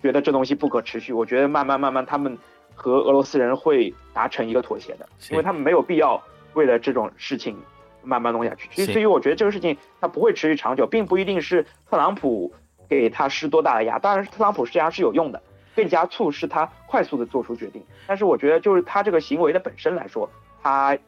[0.00, 1.12] 觉得这东西不可持续。
[1.12, 2.38] 我觉得慢慢慢慢，他们
[2.76, 6.22] 和俄罗斯人会达成一个妥协的，因为他们没有必要
[6.54, 7.56] 为了这种事情
[8.04, 8.68] 慢慢弄下去。
[8.70, 12.52] 所以，是所以我觉得这个事情它不会持续长久，并不一定是特朗普
[12.88, 15.42] 给他施多大的压，当然是特朗普施压是有用的，
[15.78, 17.80] 更加促使他快速的做出决定。
[18.08, 20.28] 但是我觉得就是他这个行为的本身来说，
[20.60, 20.98] 他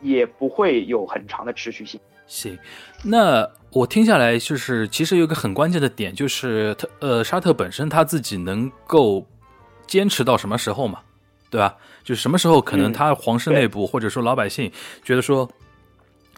[0.00, 2.00] 也不会有很长的持续性。
[2.28, 2.56] 行，
[3.02, 9.26] 那我听下来就是，其实有一个很关键的点，就是特呃沙特本身他自己能够
[9.88, 11.00] 坚持到什么时候嘛，
[11.50, 11.74] 对吧？
[12.04, 14.70] 就是什么时候可能嗯他皇室内部、或者说老百姓
[15.02, 15.50] 觉得说，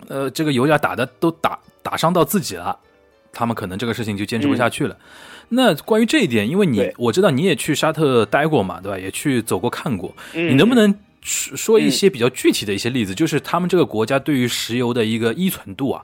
[0.09, 2.74] 呃，这个油价打的都打打伤到自己了，
[3.35, 4.96] 他们可能这个事情就坚持不下去了。
[5.54, 8.98] 那关于这一点，因为你我知道你也去沙特待过嘛，对吧？
[8.98, 16.02] 也去走过看过，嗯你能不能说说一些比较具体的一些例子，就是他们这个国家对于石油的一个依存度啊？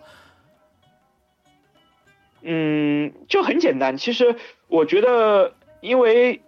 [2.42, 3.96] 嗯，就很简单。
[3.96, 4.37] 其实
[4.68, 6.40] 我觉得，因为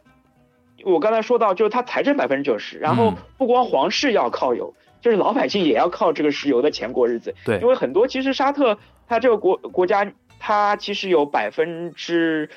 [0.85, 7.35] 我刚才说到，就是它财政百分之九十，然后嗯不光皇室要靠油，就是老百姓也要靠这个石油的钱过日子。
[7.45, 12.49] 对因为很多其实沙特它这个国国家，它其实有百分之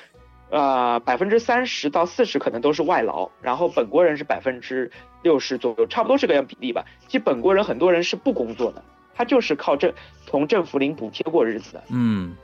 [0.50, 4.90] 呃百分之三十到四十可能都是外劳，然后本国人是百分之
[5.22, 6.84] 六十左右，差不多是个样比例吧。
[7.06, 8.82] 其实本国人很多人是不工作的，
[9.14, 9.92] 他就是靠政
[10.26, 11.82] 从政府领补贴过日子的。
[11.90, 12.34] 嗯，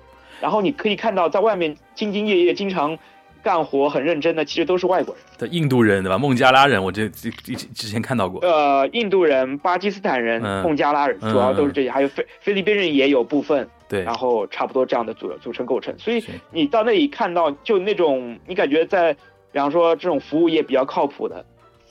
[0.41, 2.99] 然后你可以看到，在外面兢兢业业、经常
[3.43, 5.25] 干活、很认真的，其实都是外国人。
[5.39, 6.19] 的印度人对吧？
[6.19, 8.41] 孟加拉人，我这这之之前看到过。
[8.41, 15.93] 呃，印度人、巴基斯坦人、嗯孟加拉人，主要都是这些，还有菲菲律宾人也有部分，对然，后差不多这样的组组成构成。
[15.99, 19.13] 所以你到那里看到，就那种你感觉在，
[19.53, 21.45] 比方说这种服务业比较靠谱的，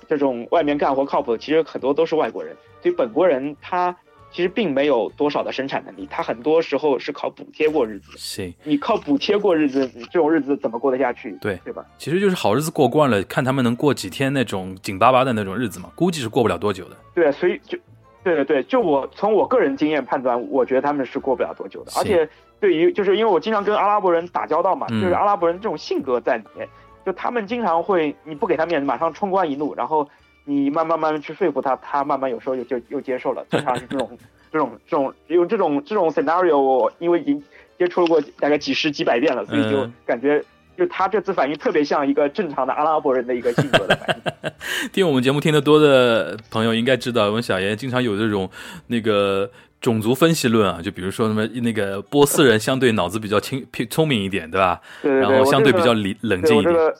[0.08, 2.56] 这种外面干活靠谱的，其实很多都是外国人。
[2.82, 3.94] 所以本国人他
[4.32, 8.18] 其实并没有多少的生产能力，他很多时候是靠补贴过日子的。
[8.18, 11.38] 行，你靠补贴过日子，你这种日子怎么过得下去？
[11.42, 11.84] 对对吧？
[11.98, 16.96] 其实就是好日子过惯了，看他们能过几天那种紧巴巴的那种日子嘛，估计是过不了多久的。
[17.14, 17.78] 对，所以就，
[18.24, 21.92] 对对对，就我从我个人经验判断，我觉得他们是过不了多久的。
[21.98, 22.28] 而且
[22.60, 26.68] 对于，就是因为我经常跟阿拉伯人打交道嘛，嗯就是阿拉伯人这种性格在里面，
[27.06, 30.08] 就他们经常会，你不给他面子，马上冲冠一怒，然后
[30.44, 34.10] 你慢慢慢慢去说服他，他慢慢有时候又就又接受了，经常是这种
[34.52, 37.42] 这种这种因为这种这种 scenario，我因为已经
[37.78, 40.44] 接触过大概几十几百遍了，所以就嗯感觉。
[40.80, 44.52] 就他这次反应特别像一个正常的阿拉伯人的一个性格的反应，
[44.94, 48.50] 听我们节目听得多的朋友应该知道，我们小严经常有这种
[48.88, 54.80] 那个种族分析论啊，就比如说什么那个波斯人相对脑子比较清聪明一点，对吧？
[55.02, 56.74] 对对对，然后相对比较理冷静一点。
[56.74, 56.98] 我这个，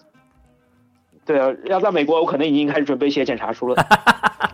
[1.30, 3.76] 对啊，要在美国，我可能已经开始准备写检查书了。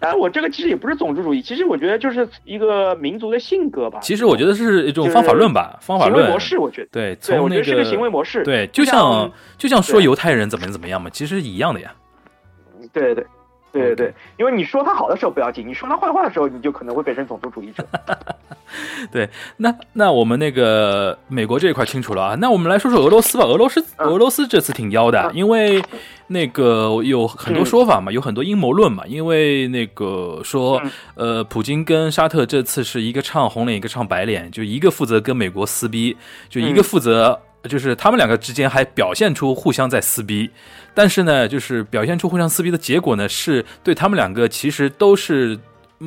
[0.01, 3.99] 当 然，我这个其实也不是种族主义，其实我觉得就是一个民族的性格吧。
[4.01, 6.89] 其实我觉得是一种方法论吧，方法论行为模式，我觉得。
[6.91, 8.43] 对，对，我觉得是个行为模式。
[8.43, 11.93] 对，就像就像说犹太人怎么怎么样嘛，其实一样的呀。
[12.91, 13.25] 对对
[13.81, 17.85] 对对对因为你说他好的时候不要紧，你说他坏话的时候，你就可能会变成种族主义者。
[19.11, 23.43] 对那那我们那个美国这一块清楚了啊，那我们来说说俄罗斯吧。
[23.45, 25.81] 俄罗斯嗯俄罗斯这次挺妖的，嗯因为
[26.27, 29.03] 那个有很多嗯说法嘛，有很多阴谋论嘛。
[29.05, 30.81] 因为那个说
[31.15, 36.17] 嗯，呃，普京跟沙特这次是一个唱红脸，一个唱白脸，就一个负责跟美国撕逼，
[36.49, 37.39] 就一个嗯负责。
[37.67, 40.49] 就是他们两个之间还表现出互相在撕逼，
[40.93, 45.59] 但是呢，就是表现出互相撕逼的结果呢，是对他们两个其实都是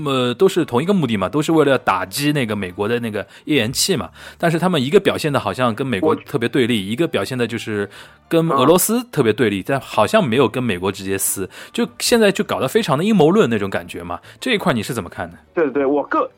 [0.04, 4.10] 呃，都是同一个目的嘛，都是为了打击那个美国的那个页岩气嘛。
[4.36, 7.88] 但是他们一个表现的好像跟美国特别对立，一个表现的就是
[8.28, 14.20] 跟俄罗斯特别对立，但好像没有跟美国直接撕，就现在就搞得非常的阴谋论那种感觉嘛。
[14.38, 15.38] 这一块你是怎么看的？
[15.54, 16.30] 对对对，我个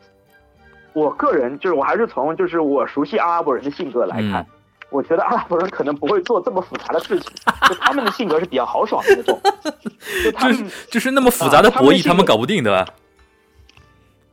[0.92, 4.40] 我个人就是我还是从就是我熟悉阿拉伯人的性格来看。
[4.42, 4.46] 嗯
[4.90, 7.30] 我觉得阿拉伯人可能不会做这么复杂的事情，
[7.68, 9.40] 就他们的性格是比较豪爽的那种，
[10.24, 12.86] 就他就是们就是那么复杂的啊他们博弈，他们搞不定对吧？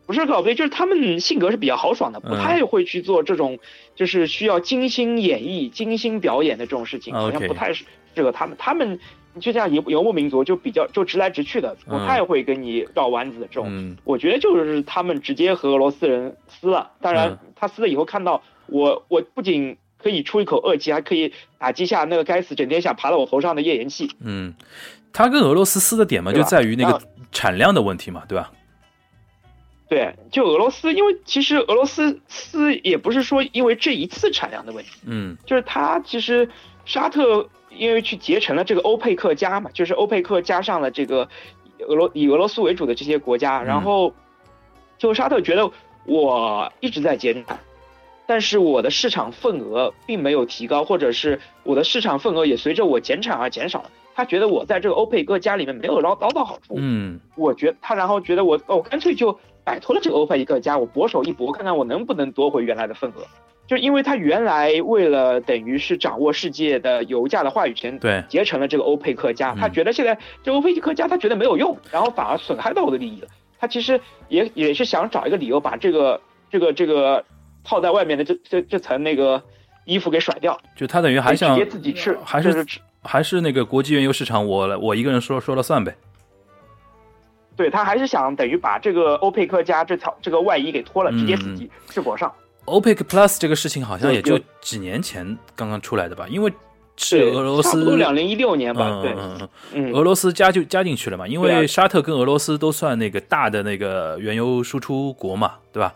[0.06, 3.60] 不是搞不定，就是他们性格是比较豪爽的，不嗯太会去做这种
[3.96, 7.84] 就是需要精心演绎、精心表演的这种事情，啊好像不太适
[8.16, 8.56] 合他们。
[8.58, 9.00] 他们
[9.40, 13.68] 就像游游牧民族，就比较就直来直去的，不嗯太会跟你绕弯子的这种。
[13.70, 24.12] 嗯我觉得就是他们直接和俄罗斯人撕了，当然嗯他撕了以后看到我，我不仅可以出一口恶气，还可以打击下那个该死整天想爬到我头上的页岩气。
[24.20, 24.54] 嗯，
[25.12, 28.52] 他跟俄罗斯撕的点嘛，就在于那个产量的问题嘛，对吧？
[29.90, 34.92] 对，就俄罗斯，因为其实俄罗斯撕也不是说因为这一次产量的问题。
[35.06, 36.50] 嗯就是它其实
[36.86, 41.30] 沙特因为去结成了这个欧佩克加嘛，就是欧佩克加上了这个
[41.88, 44.14] 俄罗以俄罗斯为主的这些国家，然后
[44.98, 45.72] 就沙特觉得
[46.06, 47.58] 我一直在减产，
[48.28, 53.92] 但是我的市场份额并没有提高，或者是我的市场份额也随着我减产而减少了。
[54.14, 63.22] 他觉得我在这个欧佩克家里面没有捞捞到好处，嗯我觉他然后觉得我哦，干脆就摆脱了这个欧佩克家，我搏手一搏，看看我能不能夺回原来的份额。
[63.68, 73.28] 就因为他原来为了等于是掌握世界的油价的话语权，对结成了这个欧佩克家，嗯他觉得现在这欧佩克家他觉得没有用，然后反而损害到我的利益了。
[73.60, 77.24] 他其实也也是想找一个理由把这个这个这个
[77.68, 79.44] 套在外面的这这这层那个
[79.84, 82.66] 衣服给甩掉，就他等于还想直接自己吃，还就是
[83.04, 85.94] 还是那个国际原油市场，我来我一个人说说了算呗。
[87.58, 91.18] 对他还是想等于把这个欧佩克加这条这个外衣给脱了，嗯。
[91.18, 92.32] 直接自己赤膊上。
[92.66, 96.54] 欧佩克 Plus 这个事情好像也就就几年前刚刚出来的吧，因为
[96.98, 105.94] 是，俄罗斯差不斯多两零一六年吧，对，嗯嗯俄罗斯加就加进去了嘛，因为沙特跟俄罗斯都算那个大的那个原油输出国嘛，对吧？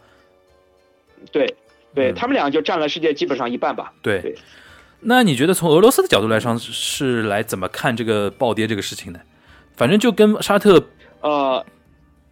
[1.32, 1.56] 对，
[1.94, 3.94] 对嗯他们俩就占了世界基本上一半吧。
[4.02, 4.22] 对。
[4.22, 4.36] 对
[5.04, 9.20] 那你觉得从俄罗斯的角度来上是来怎么看这个暴跌这个事情呢？
[9.76, 10.90] 反正就跟沙特
[11.22, 11.66] 呃，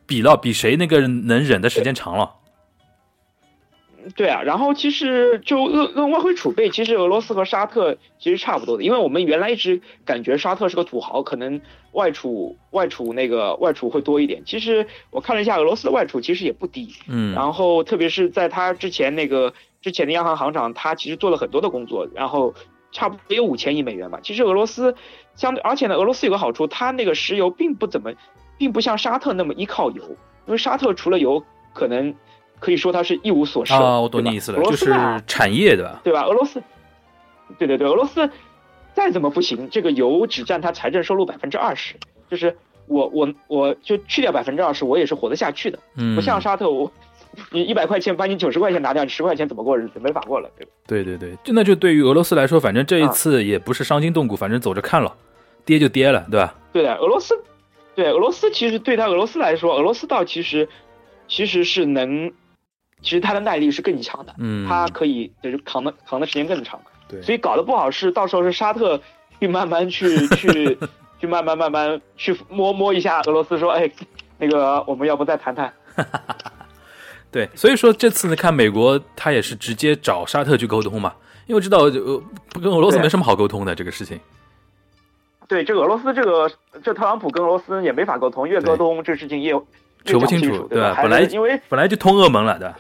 [0.05, 2.29] 比了，比谁那个能忍的时间长了。
[4.15, 14.43] 对啊，然后其实就俄俄外汇储备，其实俄罗斯和沙特其实差不多的，因为我们原来一直感觉沙特是个土豪，可能外储外储那个外储会多一点。
[14.45, 22.53] 其实我看了一下，俄罗斯的外储其实也不低，嗯，然后特别是在他之前那个之前的央行行长，他其实做了很多的工作，然后
[22.91, 24.19] 差不多也有五千亿美元吧。
[24.23, 24.95] 其实俄罗斯
[25.35, 28.13] 相对，而且呢，俄罗斯有个好处，它那个石油并不怎么，
[28.57, 30.03] 并不像沙特那么依靠油，
[30.47, 32.15] 因为沙特除了油，可能
[32.59, 33.77] 可以说它是一无所剩。
[33.77, 34.85] 啊，我懂你意思了，就是
[35.25, 36.01] 产业对吧？
[36.03, 36.23] 对吧？
[36.23, 36.61] 俄罗斯，
[37.57, 38.29] 对对对，俄罗斯
[38.93, 41.95] 再怎么不行，这个油只占它财政收入百分之二十，
[42.29, 42.55] 就是
[42.87, 45.79] 我我我就去掉百分之二十，我也是活得下去的。
[45.95, 46.91] 嗯，不像沙特，我
[47.51, 49.99] 你一百块钱把你九十块钱拿掉，你十块钱怎么过日子？
[49.99, 50.71] 没法过了，对吧？
[50.87, 55.15] 对对对，就那就对于俄罗斯来说，反正这一啊次也不是伤筋动骨，反正走着看了，
[55.63, 56.55] 跌就跌了，对吧？
[56.73, 57.39] 对的，俄罗斯，
[57.95, 60.67] 对俄罗斯其实对他俄罗斯来说，俄罗斯倒其实
[61.27, 62.31] 其实是能，
[63.01, 68.99] 其实它的耐力是更强的，嗯，他可以就是扛的扛的时间更长，对，所以搞得不好是到时候是沙特
[69.39, 70.77] 去慢慢去 去
[71.19, 73.89] 去慢慢慢慢去摸摸一下俄罗斯，说哎，
[74.37, 75.73] 那个我们要不再谈谈？
[77.31, 81.13] 对，所以说这次呢，看美国他也是直接找沙特去沟通嘛，
[81.45, 84.19] 因为知道呃不跟俄罗斯没什么好沟通的这个事情。
[85.47, 86.51] 对，这个俄罗斯这个
[86.83, 89.61] 这特朗普跟俄罗斯也没法沟通，越沟通这事情越越
[90.05, 92.77] 扯不清楚，对吧本来因为本来就通俄门了，对吧？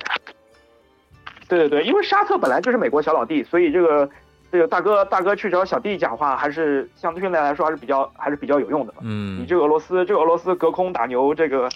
[1.47, 4.09] 对对对，因为沙特本来就是美国小老弟，所以这个
[4.51, 9.39] 这个大哥大哥去找小弟讲话，还是相对现在来说还是比较还是比较有用的嗯。
[9.39, 11.69] 你嗯，这个俄罗斯这个俄罗斯隔空打牛，这个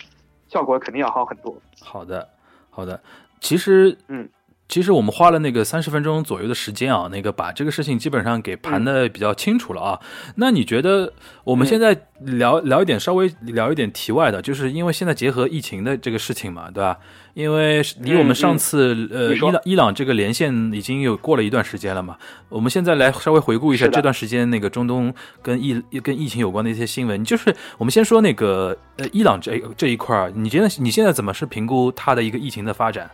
[0.47, 1.56] 效果肯定要好很多。
[1.82, 2.27] 好的，
[2.69, 2.99] 好的。
[3.39, 4.29] 其实，嗯，
[4.73, 9.99] 其实我们花了那个三十分钟左右的时间啊，那个把这个事情基本上给盘的比较清楚了啊。
[10.38, 16.97] 那你觉得我们嗯现在聊聊一点稍微聊一点题外的，就是因为现在结合疫情的这个事情嘛，对吧？
[17.36, 22.17] 因为离我们上次、呃伊朗伊朗这个连线已经有过了一段时间了嘛，
[22.49, 27.23] 我们现在来稍微回顾一下这段时间那个中东跟疫跟疫情有关的一些新闻。
[27.23, 33.07] 就是我们先说那个呃伊朗这这一块儿，你觉得你现在怎么是评估它的一个疫情的发展？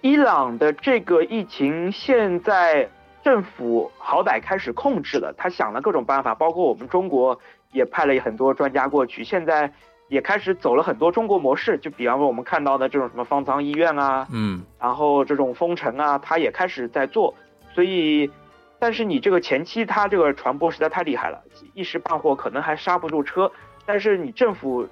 [0.00, 2.88] 伊朗的这个疫情现在
[3.24, 7.38] 政府好歹开始控制了，他想了各种办法，包括我们中国
[7.72, 9.72] 也派了很多专家过去，现在
[10.06, 17.34] 也开始走了很多中国模式，就比方说我们看到的这种什么方舱医院啊，嗯然后这种封城啊，他也开始在做，
[17.74, 18.30] 所以，
[18.78, 21.42] 但是你这个前期它这个传播实在太厉害了，
[21.74, 23.50] 一时半会可能还刹不住车。
[23.84, 24.86] 但是你政府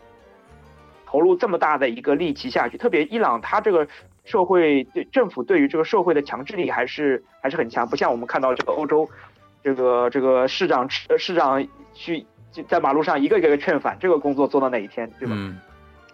[1.06, 3.86] 投入这么大的一个力气下去，特别伊朗，它这个
[4.26, 9.08] 社会对政府对于这个社会的强制力还是还是很强，不像我们看到这个欧洲，
[9.62, 12.26] 这个这个市长呃市长去
[12.68, 15.34] 在马路上一个一个劝返，这个工作做到哪一天，对吧？
[15.34, 15.56] 嗯。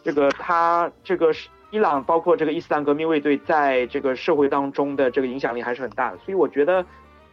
[0.05, 6.85] 这个他这个是伊朗，包括这个伊斯兰革命卫队，在这个社会当中的这个影响力还是很大的，所以我觉得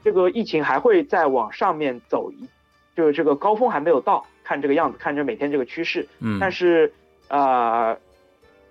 [0.04, 2.48] 这个疫情还会再往上面走一，
[2.96, 6.94] 就是这个高峰还没有到，看这个样子，看着每天这个趋势，嗯，但是
[7.28, 7.98] 呃，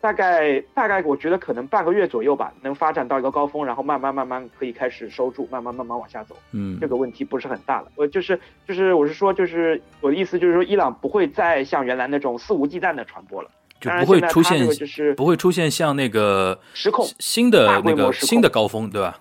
[0.01, 6.37] 大概大概我觉得可能半个月左右吧，能发展到一个高峰，然后慢慢慢慢可以开始收住，慢慢慢慢往下走。
[6.53, 7.89] 嗯这个问题不是很大了。
[7.97, 17.05] 我就是就是我是说，就是我的意思就是说，伊朗不会再像原来那种肆无忌惮的传播了，就不会出现就是不会出现像那个失控。
[17.19, 19.19] 新的那个新的高峰，对吧？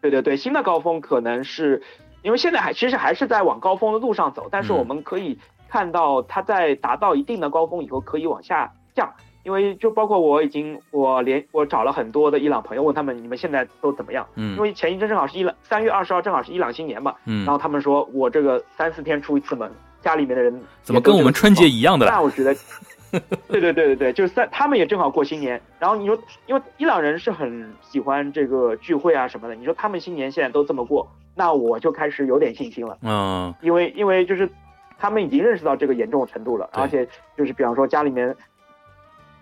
[0.00, 1.82] 对对对，新的高峰可能是
[2.22, 5.38] 因为现在还其实还是在往高峰的路上走，但是嗯我们可以
[5.68, 9.12] 看到它在达到一定的高峰以后可以往下降，
[9.46, 14.26] 因为就包括我已经我连我找了很多的伊朗朋友，问他们你们现在都怎么样？
[14.34, 19.70] 因嗯为前一阵正好是伊朗三月二十号，正好是伊朗新年嘛，然嗯，后他们说我这个三四天出一次门，
[20.02, 22.06] 家里面的人怎么跟我们春节一一样的？
[22.06, 22.52] 那我觉得，
[23.46, 34.50] 对对对对对，就是三他们也正好过新年，然后你说，因为伊朗人是很喜欢这个聚会啊什么的，你说他们新年现在都这么过，那我就开始有点信心了，嗯因为因为就是
[34.98, 38.34] 他们已经认识到这个严重程度了，而且就是比方说家里面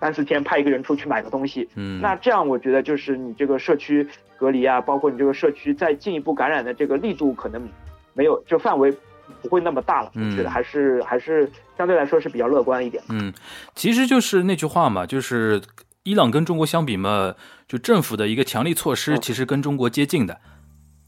[0.05, 7.67] 三四天派一个人出去买个东西，嗯，那这样我觉得就是你这个社区隔离啊，包括你这个社区再进一步感染的这个力度可能
[8.13, 8.95] 没有就范围
[9.41, 13.03] 不会那么大了，嗯我觉得还是还是相对来说是比较乐观一点。
[13.09, 13.33] 嗯，
[13.75, 15.59] 其实就是那句话嘛，就是
[16.03, 17.35] 伊朗跟中国相比嘛，
[17.67, 20.39] 就政府的一个强力措施，嗯其实跟中国接近的，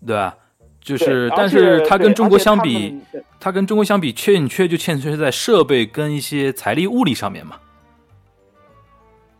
[0.06, 0.34] 对吧？
[0.80, 7.56] 就是，但是它跟中国相比，们对它跟中国相比，欠缺就欠缺在设备跟一些财力物力上面嘛。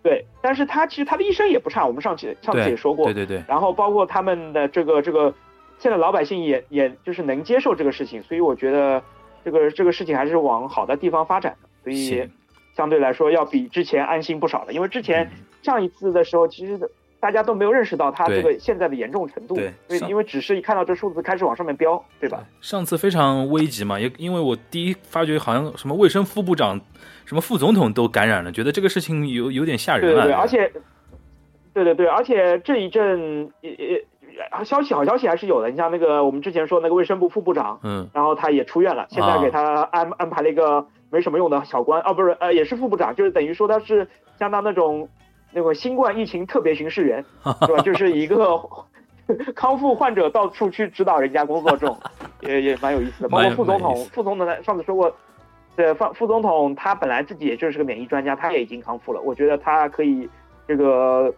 [0.06, 5.34] 对，但是他其实他的一生也不差，我们上期上次也说过对，对对，然后包括他们的这个这个，
[5.80, 9.02] 现在老百姓也也就是能接受这个事情，所以我觉得
[9.44, 12.30] 这个这个事情还是往好的地方发展的，所以
[12.76, 14.72] 相对来说要比之前安心不少了。
[14.72, 15.28] 因为之前
[15.64, 16.78] 上一次的时候，其实
[17.18, 22.44] 大家都没有认识到它这个现在的严重程度，对因为因为只是一看到这数字开始往上面飙，对吧？
[22.60, 26.80] 上次非常危急嘛，也因为我第一发觉好像什么卫生副部长、
[27.24, 30.22] 什么副总统都感染了，觉得这个事情有有点吓人了。
[30.22, 30.72] 对对对，而且，
[31.72, 34.04] 对对对，而且这一阵也也
[34.64, 35.70] 消息好消息还是有的。
[35.70, 44.06] 你像那个我们之前说那个卫生部副部长，嗯然后他也出院了，现在给他安、安排了一个没什么用的小官，哦，不是，呃，也是副部长，就是等于说他是
[44.38, 45.08] 相当那种
[45.56, 47.24] 那个新冠疫情特别巡视员，
[47.66, 47.78] 是吧？
[47.82, 48.60] 就是一个
[49.56, 51.98] 康复患者到处去指导人家工作，这种
[52.42, 53.28] 也也蛮有意思的。
[53.30, 55.16] 包括副总统副总统上次说过。
[55.74, 59.20] 对，副副总统他本来自己也就是个免疫专家，他也已经康复了。
[59.20, 60.26] 我觉得他可以
[60.66, 61.30] 这个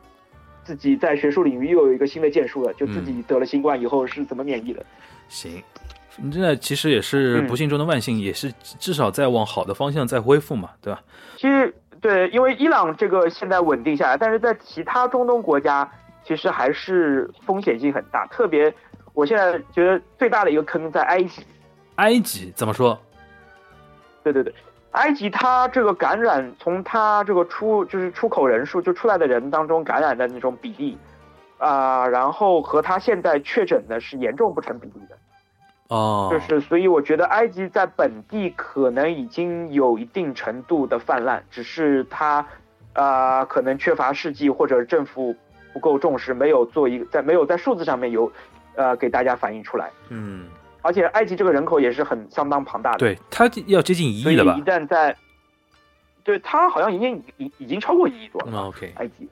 [0.63, 4.87] 自己在学术领域又有一个新的建树了，就自己得了新冠以后是怎么免疫的。
[5.29, 5.61] 行，
[6.33, 11.03] 这其实也是嗯不幸中的万幸，也是至少在往好的方向在恢复嘛，对吧？
[11.37, 15.91] 其实对，因为伊朗这个现在稳定下来，但是在其他中东国家，
[16.23, 18.27] 其实还是风险性很大。
[18.27, 18.73] 特别，
[19.15, 21.45] 我现在觉得最大的一个坑在埃及。
[21.97, 22.97] 埃及怎么说？
[24.23, 24.55] 对对对，
[24.93, 30.97] 埃及它这个感染，从它这个出就是出口人数就出来的人当中感染的那种比例，
[31.59, 35.17] 啊、然后和它现在确诊的是严重不成比例的。
[35.89, 42.47] 哦，就是，所以我觉得埃及在本地可能已经有一定程度的泛滥，只是它，
[42.93, 45.35] 呃，可能缺乏试剂或者政府
[45.73, 48.31] 不够重视，没有做一个在没有在数字上面有，
[48.75, 49.91] 呃，给大家反映出来。
[50.11, 50.47] 嗯，
[50.83, 54.57] 而且埃及这个人口也是很相当庞大的，，对，它要接近一亿了吧？
[54.59, 55.17] 一旦在，
[56.23, 59.27] 对它好像已经已已经超过一亿多了，嗯，OK，埃及，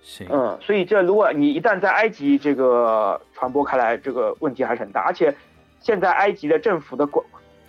[0.00, 5.00] 行，嗯，所以这如果你一旦在埃及这个传播开来，这个问题还是很大。
[5.00, 5.34] 而且
[5.82, 7.24] 现在埃及的政府的管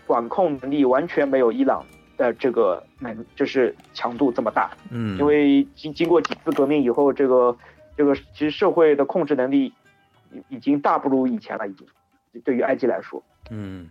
[0.06, 1.84] 管控能力完全没有伊朗
[2.18, 4.72] 的这个能，就是强度这么大。
[4.92, 7.56] 嗯，因为经经过几次革命以后，这个
[7.98, 9.74] 这个其实社会的控制能力
[10.32, 11.88] 已已经大不如以前了，已经
[12.44, 13.22] 对于埃及来说。
[13.50, 13.90] 嗯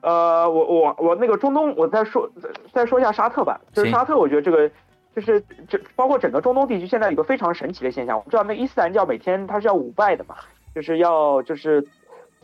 [0.00, 3.60] 呃，我我我那个中东，我再说再再说一下沙特吧。
[3.72, 4.70] 就是沙特，我觉得这个
[5.16, 8.16] 就是这包括整个中东地区现在有一个非常神奇的现象。
[8.16, 10.36] 我们知道那伊斯兰教每天它是要五拜的嘛，
[10.72, 11.84] 就是要就是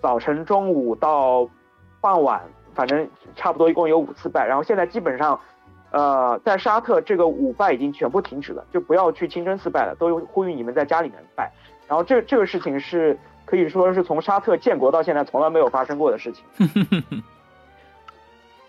[0.05, 1.49] 早晨、中午到
[1.99, 2.43] 傍晚，
[2.75, 4.47] 反正差不多一共有五次拜。
[4.47, 5.41] 然后现在基本上，
[5.93, 11.51] 呃，在沙特这个五拜已经全部停止了，就不要去清真寺拜了，都呼吁你们在家里面拜。
[11.89, 16.45] 然后这这个事情是可以说是从沙特建国到现在从来没有发生过的事情。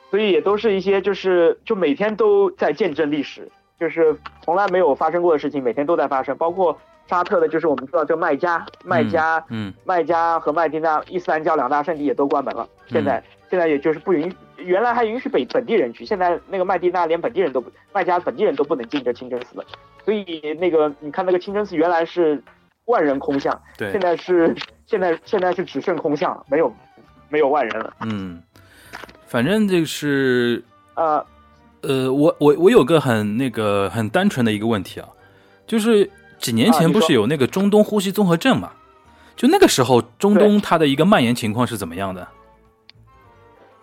[0.10, 6.38] 所以也都是一些就是就每天都在见证历史，就是从来没有发生过的事情，每天都在发生。
[6.38, 6.78] 包括
[7.08, 12.68] 沙特的，就是我们知道这麦加、麦加、嗯麦加和麦地那伊斯兰教两大圣地也都关门了。
[12.88, 19.66] 现在、现在也就是不允，原来还允许本本地人去，现在那个麦地那连本地人都不，麦加本地人都不能进这清真寺了。
[20.04, 22.42] 所以那个你看那个清真寺原来是
[22.86, 26.74] 万人空巷，对现，在是现在现在是只剩空巷，没有
[27.30, 27.94] 没有万人了。
[28.02, 28.42] 嗯，
[29.26, 30.64] 反正就是
[30.96, 31.26] 呃，
[31.82, 35.08] 呃，我我我有个很那个很单纯的一个问题啊，
[35.66, 38.72] 就是几年前不是有那个中东呼吸综合症嘛？
[39.36, 42.28] 就那个时候，中东它的一个蔓延情况是怎么样的？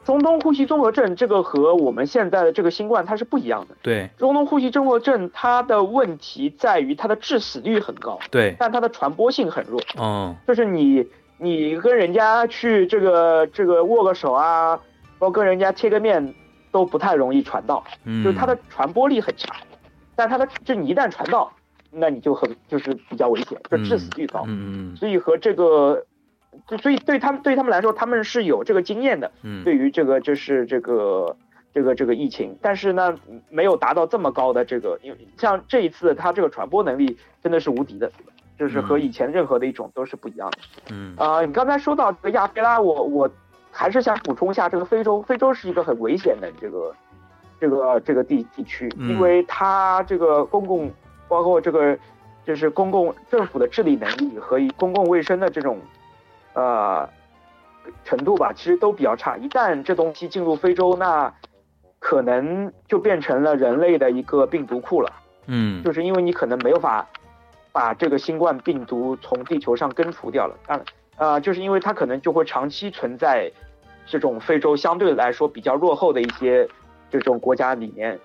[0.04, 3.76] 中东呼吸综合症这个和我们现在的这个新冠它是不一样的。
[3.82, 9.80] 对中东呼吸综合症它的问题在于它的致死率很高，对，但它的传播性很弱。
[9.96, 11.06] 嗯就是你
[11.38, 14.76] 你跟人家去这个这个握个手啊，
[15.20, 16.34] 包括跟人家贴个面
[16.72, 19.54] 都不太容易传到，嗯，就是它的传播力很强。
[20.16, 21.52] 但它的就你一旦传到，
[21.92, 24.44] 那你就很就是比较危险，就致死率高。
[24.46, 26.04] 嗯嗯所以和这个，
[26.66, 29.30] 就所以对他们对他们来说，他们是有这个经验的。
[29.42, 31.36] 嗯对于这个就是这个
[31.74, 33.14] 这个这个疫情，但是呢，
[33.48, 38.10] 没有达到这么高的这个，因为像这一次它这个传播能力真的是无敌的，
[38.58, 40.58] 就是和以前任何的一种都是不一样的。
[40.90, 43.30] 嗯啊、你刚才说到这个亚非拉，我我
[43.70, 46.94] 还是想补充一下，这个非洲，非洲是一个很危险的这个
[47.58, 50.90] 这个这个地地区，嗯因为它这个公共
[51.32, 51.98] 包括这个
[52.44, 55.78] 就是公共政府的治理能力和以公共卫生的这种
[56.52, 57.08] 呃
[58.04, 59.38] 程度吧，其实都比较差。
[59.38, 61.32] 一旦这东西进入非洲，那
[61.98, 65.10] 可能就变成了人类的一个病毒库了。
[65.46, 67.08] 嗯就是因为你可能没有法
[67.72, 70.54] 把这个新冠病毒从地球上根除掉了。
[70.66, 73.50] 当然，呃，就是因为它可能就会长期存在
[74.04, 76.68] 这种非洲相对来说比较落后的一些
[77.10, 78.20] 这种国家里面。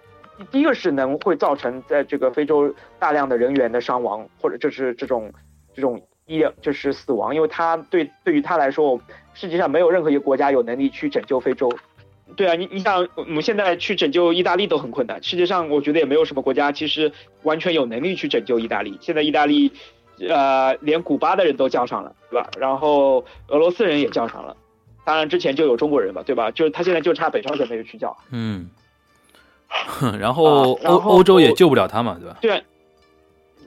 [0.52, 5.32] 第一个是能会造成在这个非洲大量的人员的伤亡，或者就是这种
[5.74, 9.00] 这种医疗就是死亡，因为他对对于他来说，
[9.34, 11.72] 世界上没有任何一个国家有能力去拯救非洲。
[12.36, 15.24] 对啊，你你想，我们现在去拯救意大利都很困难。
[15.24, 17.12] 世界上我觉得也没有什么国家其实
[17.44, 18.98] 完全有能力去拯救意大利。
[19.00, 19.72] 现在意大利，
[20.28, 22.50] 呃，连古巴的人都叫上了，对吧？
[22.60, 24.58] 然后俄罗斯人也叫上了，
[25.06, 26.52] 当然之前就有中国人嘛，对吧？
[26.52, 28.16] 就是他现在就差北朝鲜没有去叫。
[28.32, 28.70] 嗯，
[30.20, 32.38] 然后欧欧洲也救不了他嘛，对吧？
[32.42, 32.64] 对，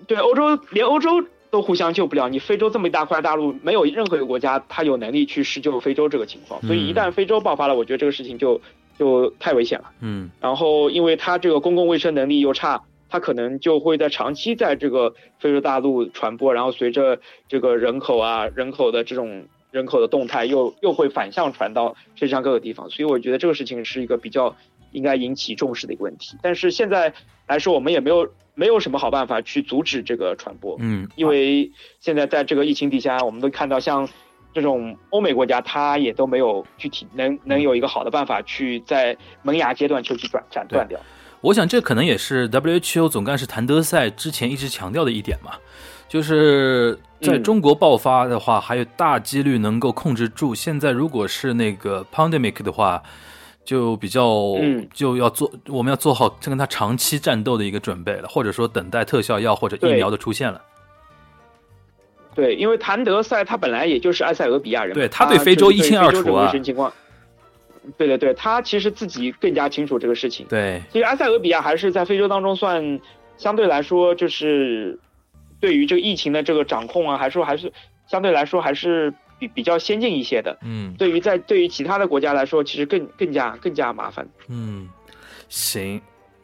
[0.07, 6.61] 对，欧洲连欧洲都互相救不了，你非洲这么一大块大陆，没有任何一个国家他有能力去施救非洲这个情况。
[6.63, 8.61] 所以一旦非洲爆发了，我觉得这个事情就
[8.99, 9.91] 就太危险了。
[10.01, 24.55] 嗯然后因为他这个公共卫生能力又差，它可能就会在长期在这个非洲大陆传播，然后随着这个人口啊人口的这种人口的动态又又会反向传到世界上各个地方，所以我觉得这个事情是一个比较
[24.93, 26.36] 应该引起重视的一个问题。
[26.43, 27.12] 但是现在
[27.47, 31.70] 来说，我们也没有没有什么好办法去阻止这个传播，嗯，因为
[32.01, 34.09] 现在在这个疫情底下，我们都看到像
[34.53, 40.99] 这种欧美国家，它也都没有具体能能有一个好的办法去在萌芽阶段就去斩斩断掉。
[41.41, 45.53] 我想这可能也是 WHO 总干事谭德赛之前一直强调的一点嘛，
[46.07, 50.55] 就是在嗯中国爆发的话，还有大几率能够控制住。
[50.55, 53.03] 现在如果是那个 pandemic 的话，
[53.71, 54.27] 就比较
[54.61, 60.61] 嗯就要做，我们要做好跟他长期战斗的一个准备了，或者说等待特效药或者疫苗的出现了。
[62.35, 66.53] 对，因为谭德赛他本来也就是埃塞俄比亚人，对他对非洲一清二楚啊。
[67.97, 70.45] 对对对，他其实自己更加清楚这个事情。
[70.49, 72.99] 对，其实埃塞俄比亚还是在非洲当中算
[73.37, 74.99] 相对来说，就是
[75.61, 77.73] 对于这个疫情的这个掌控啊，还是还是
[78.09, 80.57] 相对来说还是比比较先进一些的。
[80.62, 84.28] 嗯对于在对于其他的国家来说，其实更更加更加麻烦。
[84.47, 84.88] 嗯，
[85.49, 86.01] 行，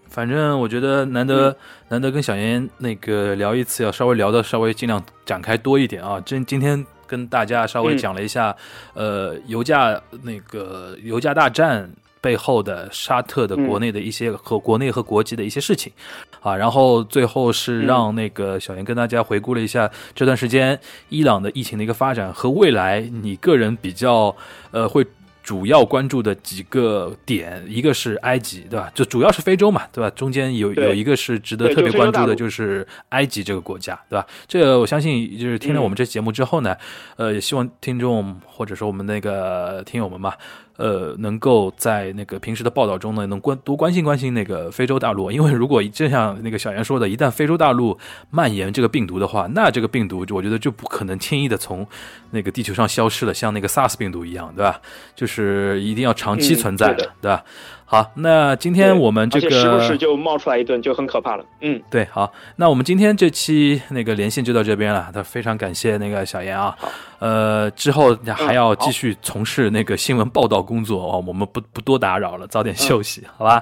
[0.08, 1.56] 反正我觉得难得、嗯
[1.88, 6.20] 难得跟小妍那个聊一次，要稍微聊的稍微尽量展开多一点啊。
[6.26, 8.56] 今今天跟大家稍微嗯讲了一下，
[8.94, 11.88] 呃，油价那个油价大战。
[12.20, 15.92] 背后的沙特的嗯国内的一些和国内和国际的一些事情，
[16.40, 24.34] 啊，然后最后是嗯让那个小严跟大家回顾了一下这段时间伊朗的疫情的一个发展和未来你个人比较
[24.70, 25.06] 呃会
[25.42, 28.90] 主要关注的几个点，一个是埃及，对吧？
[28.96, 30.10] 就主要是非洲嘛，对吧？
[30.10, 34.26] 中间有有一个是值得特别关注的，就是埃及这个国家，对吧？
[34.48, 36.76] 这个我相信，就是听了嗯我们这节目之后呢，
[37.14, 40.36] 呃，也希望听众或者说我们那个听友们吧，
[40.76, 47.98] 呃，能够在那个平时的报道中呢，能关多关心关心那个非洲大陆， 因为如果就像那个小严说的，一旦非洲大陆
[48.30, 51.86] 蔓延这个病毒的话，那这个病毒就我觉得就不可能轻易的从
[52.30, 54.80] 那个地球上消失了，像那个 SARS 病毒一样，对吧？
[55.14, 57.44] 就是一定要长期嗯存在的，对的对吧？
[57.85, 61.43] 好，那今天对我们这个而且时不时就冒出来一顿，就很可怕了。
[61.59, 65.11] 嗯，对，好，那我们今天这期那个连线就到这边了。
[65.13, 66.73] 那非常感谢那个小严啊，
[67.19, 73.61] 呃，之后还要继续从事那个新闻报道工作哦，我们不不多打扰了，早点休息，好吧？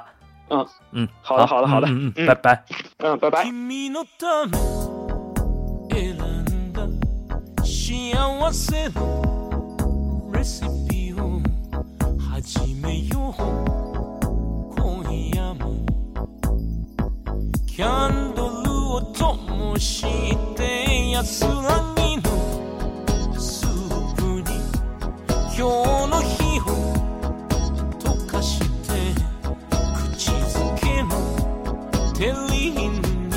[0.50, 2.64] 嗯嗯，好的好的好的嗯嗯，嗯拜拜。
[2.98, 3.44] 嗯，拜拜。
[3.46, 4.58] 君のため
[5.90, 6.88] 選んだ
[7.64, 8.16] 幸
[8.52, 11.42] せのレシピを
[12.32, 13.73] 始めよう
[17.75, 20.07] キャンドルを灯し
[20.55, 21.51] て安ら
[21.97, 22.23] ぎの
[23.37, 24.45] スープに
[25.47, 25.63] 今日
[26.09, 26.63] の日を
[27.99, 28.95] 溶かして
[30.15, 31.11] 口づけの
[32.15, 32.79] テリー
[33.27, 33.35] に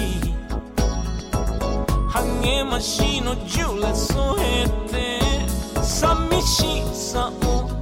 [2.07, 5.19] 励ましのジュレ添えて
[5.81, 7.76] 寂しさを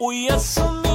[0.00, 0.87] O Yasumi.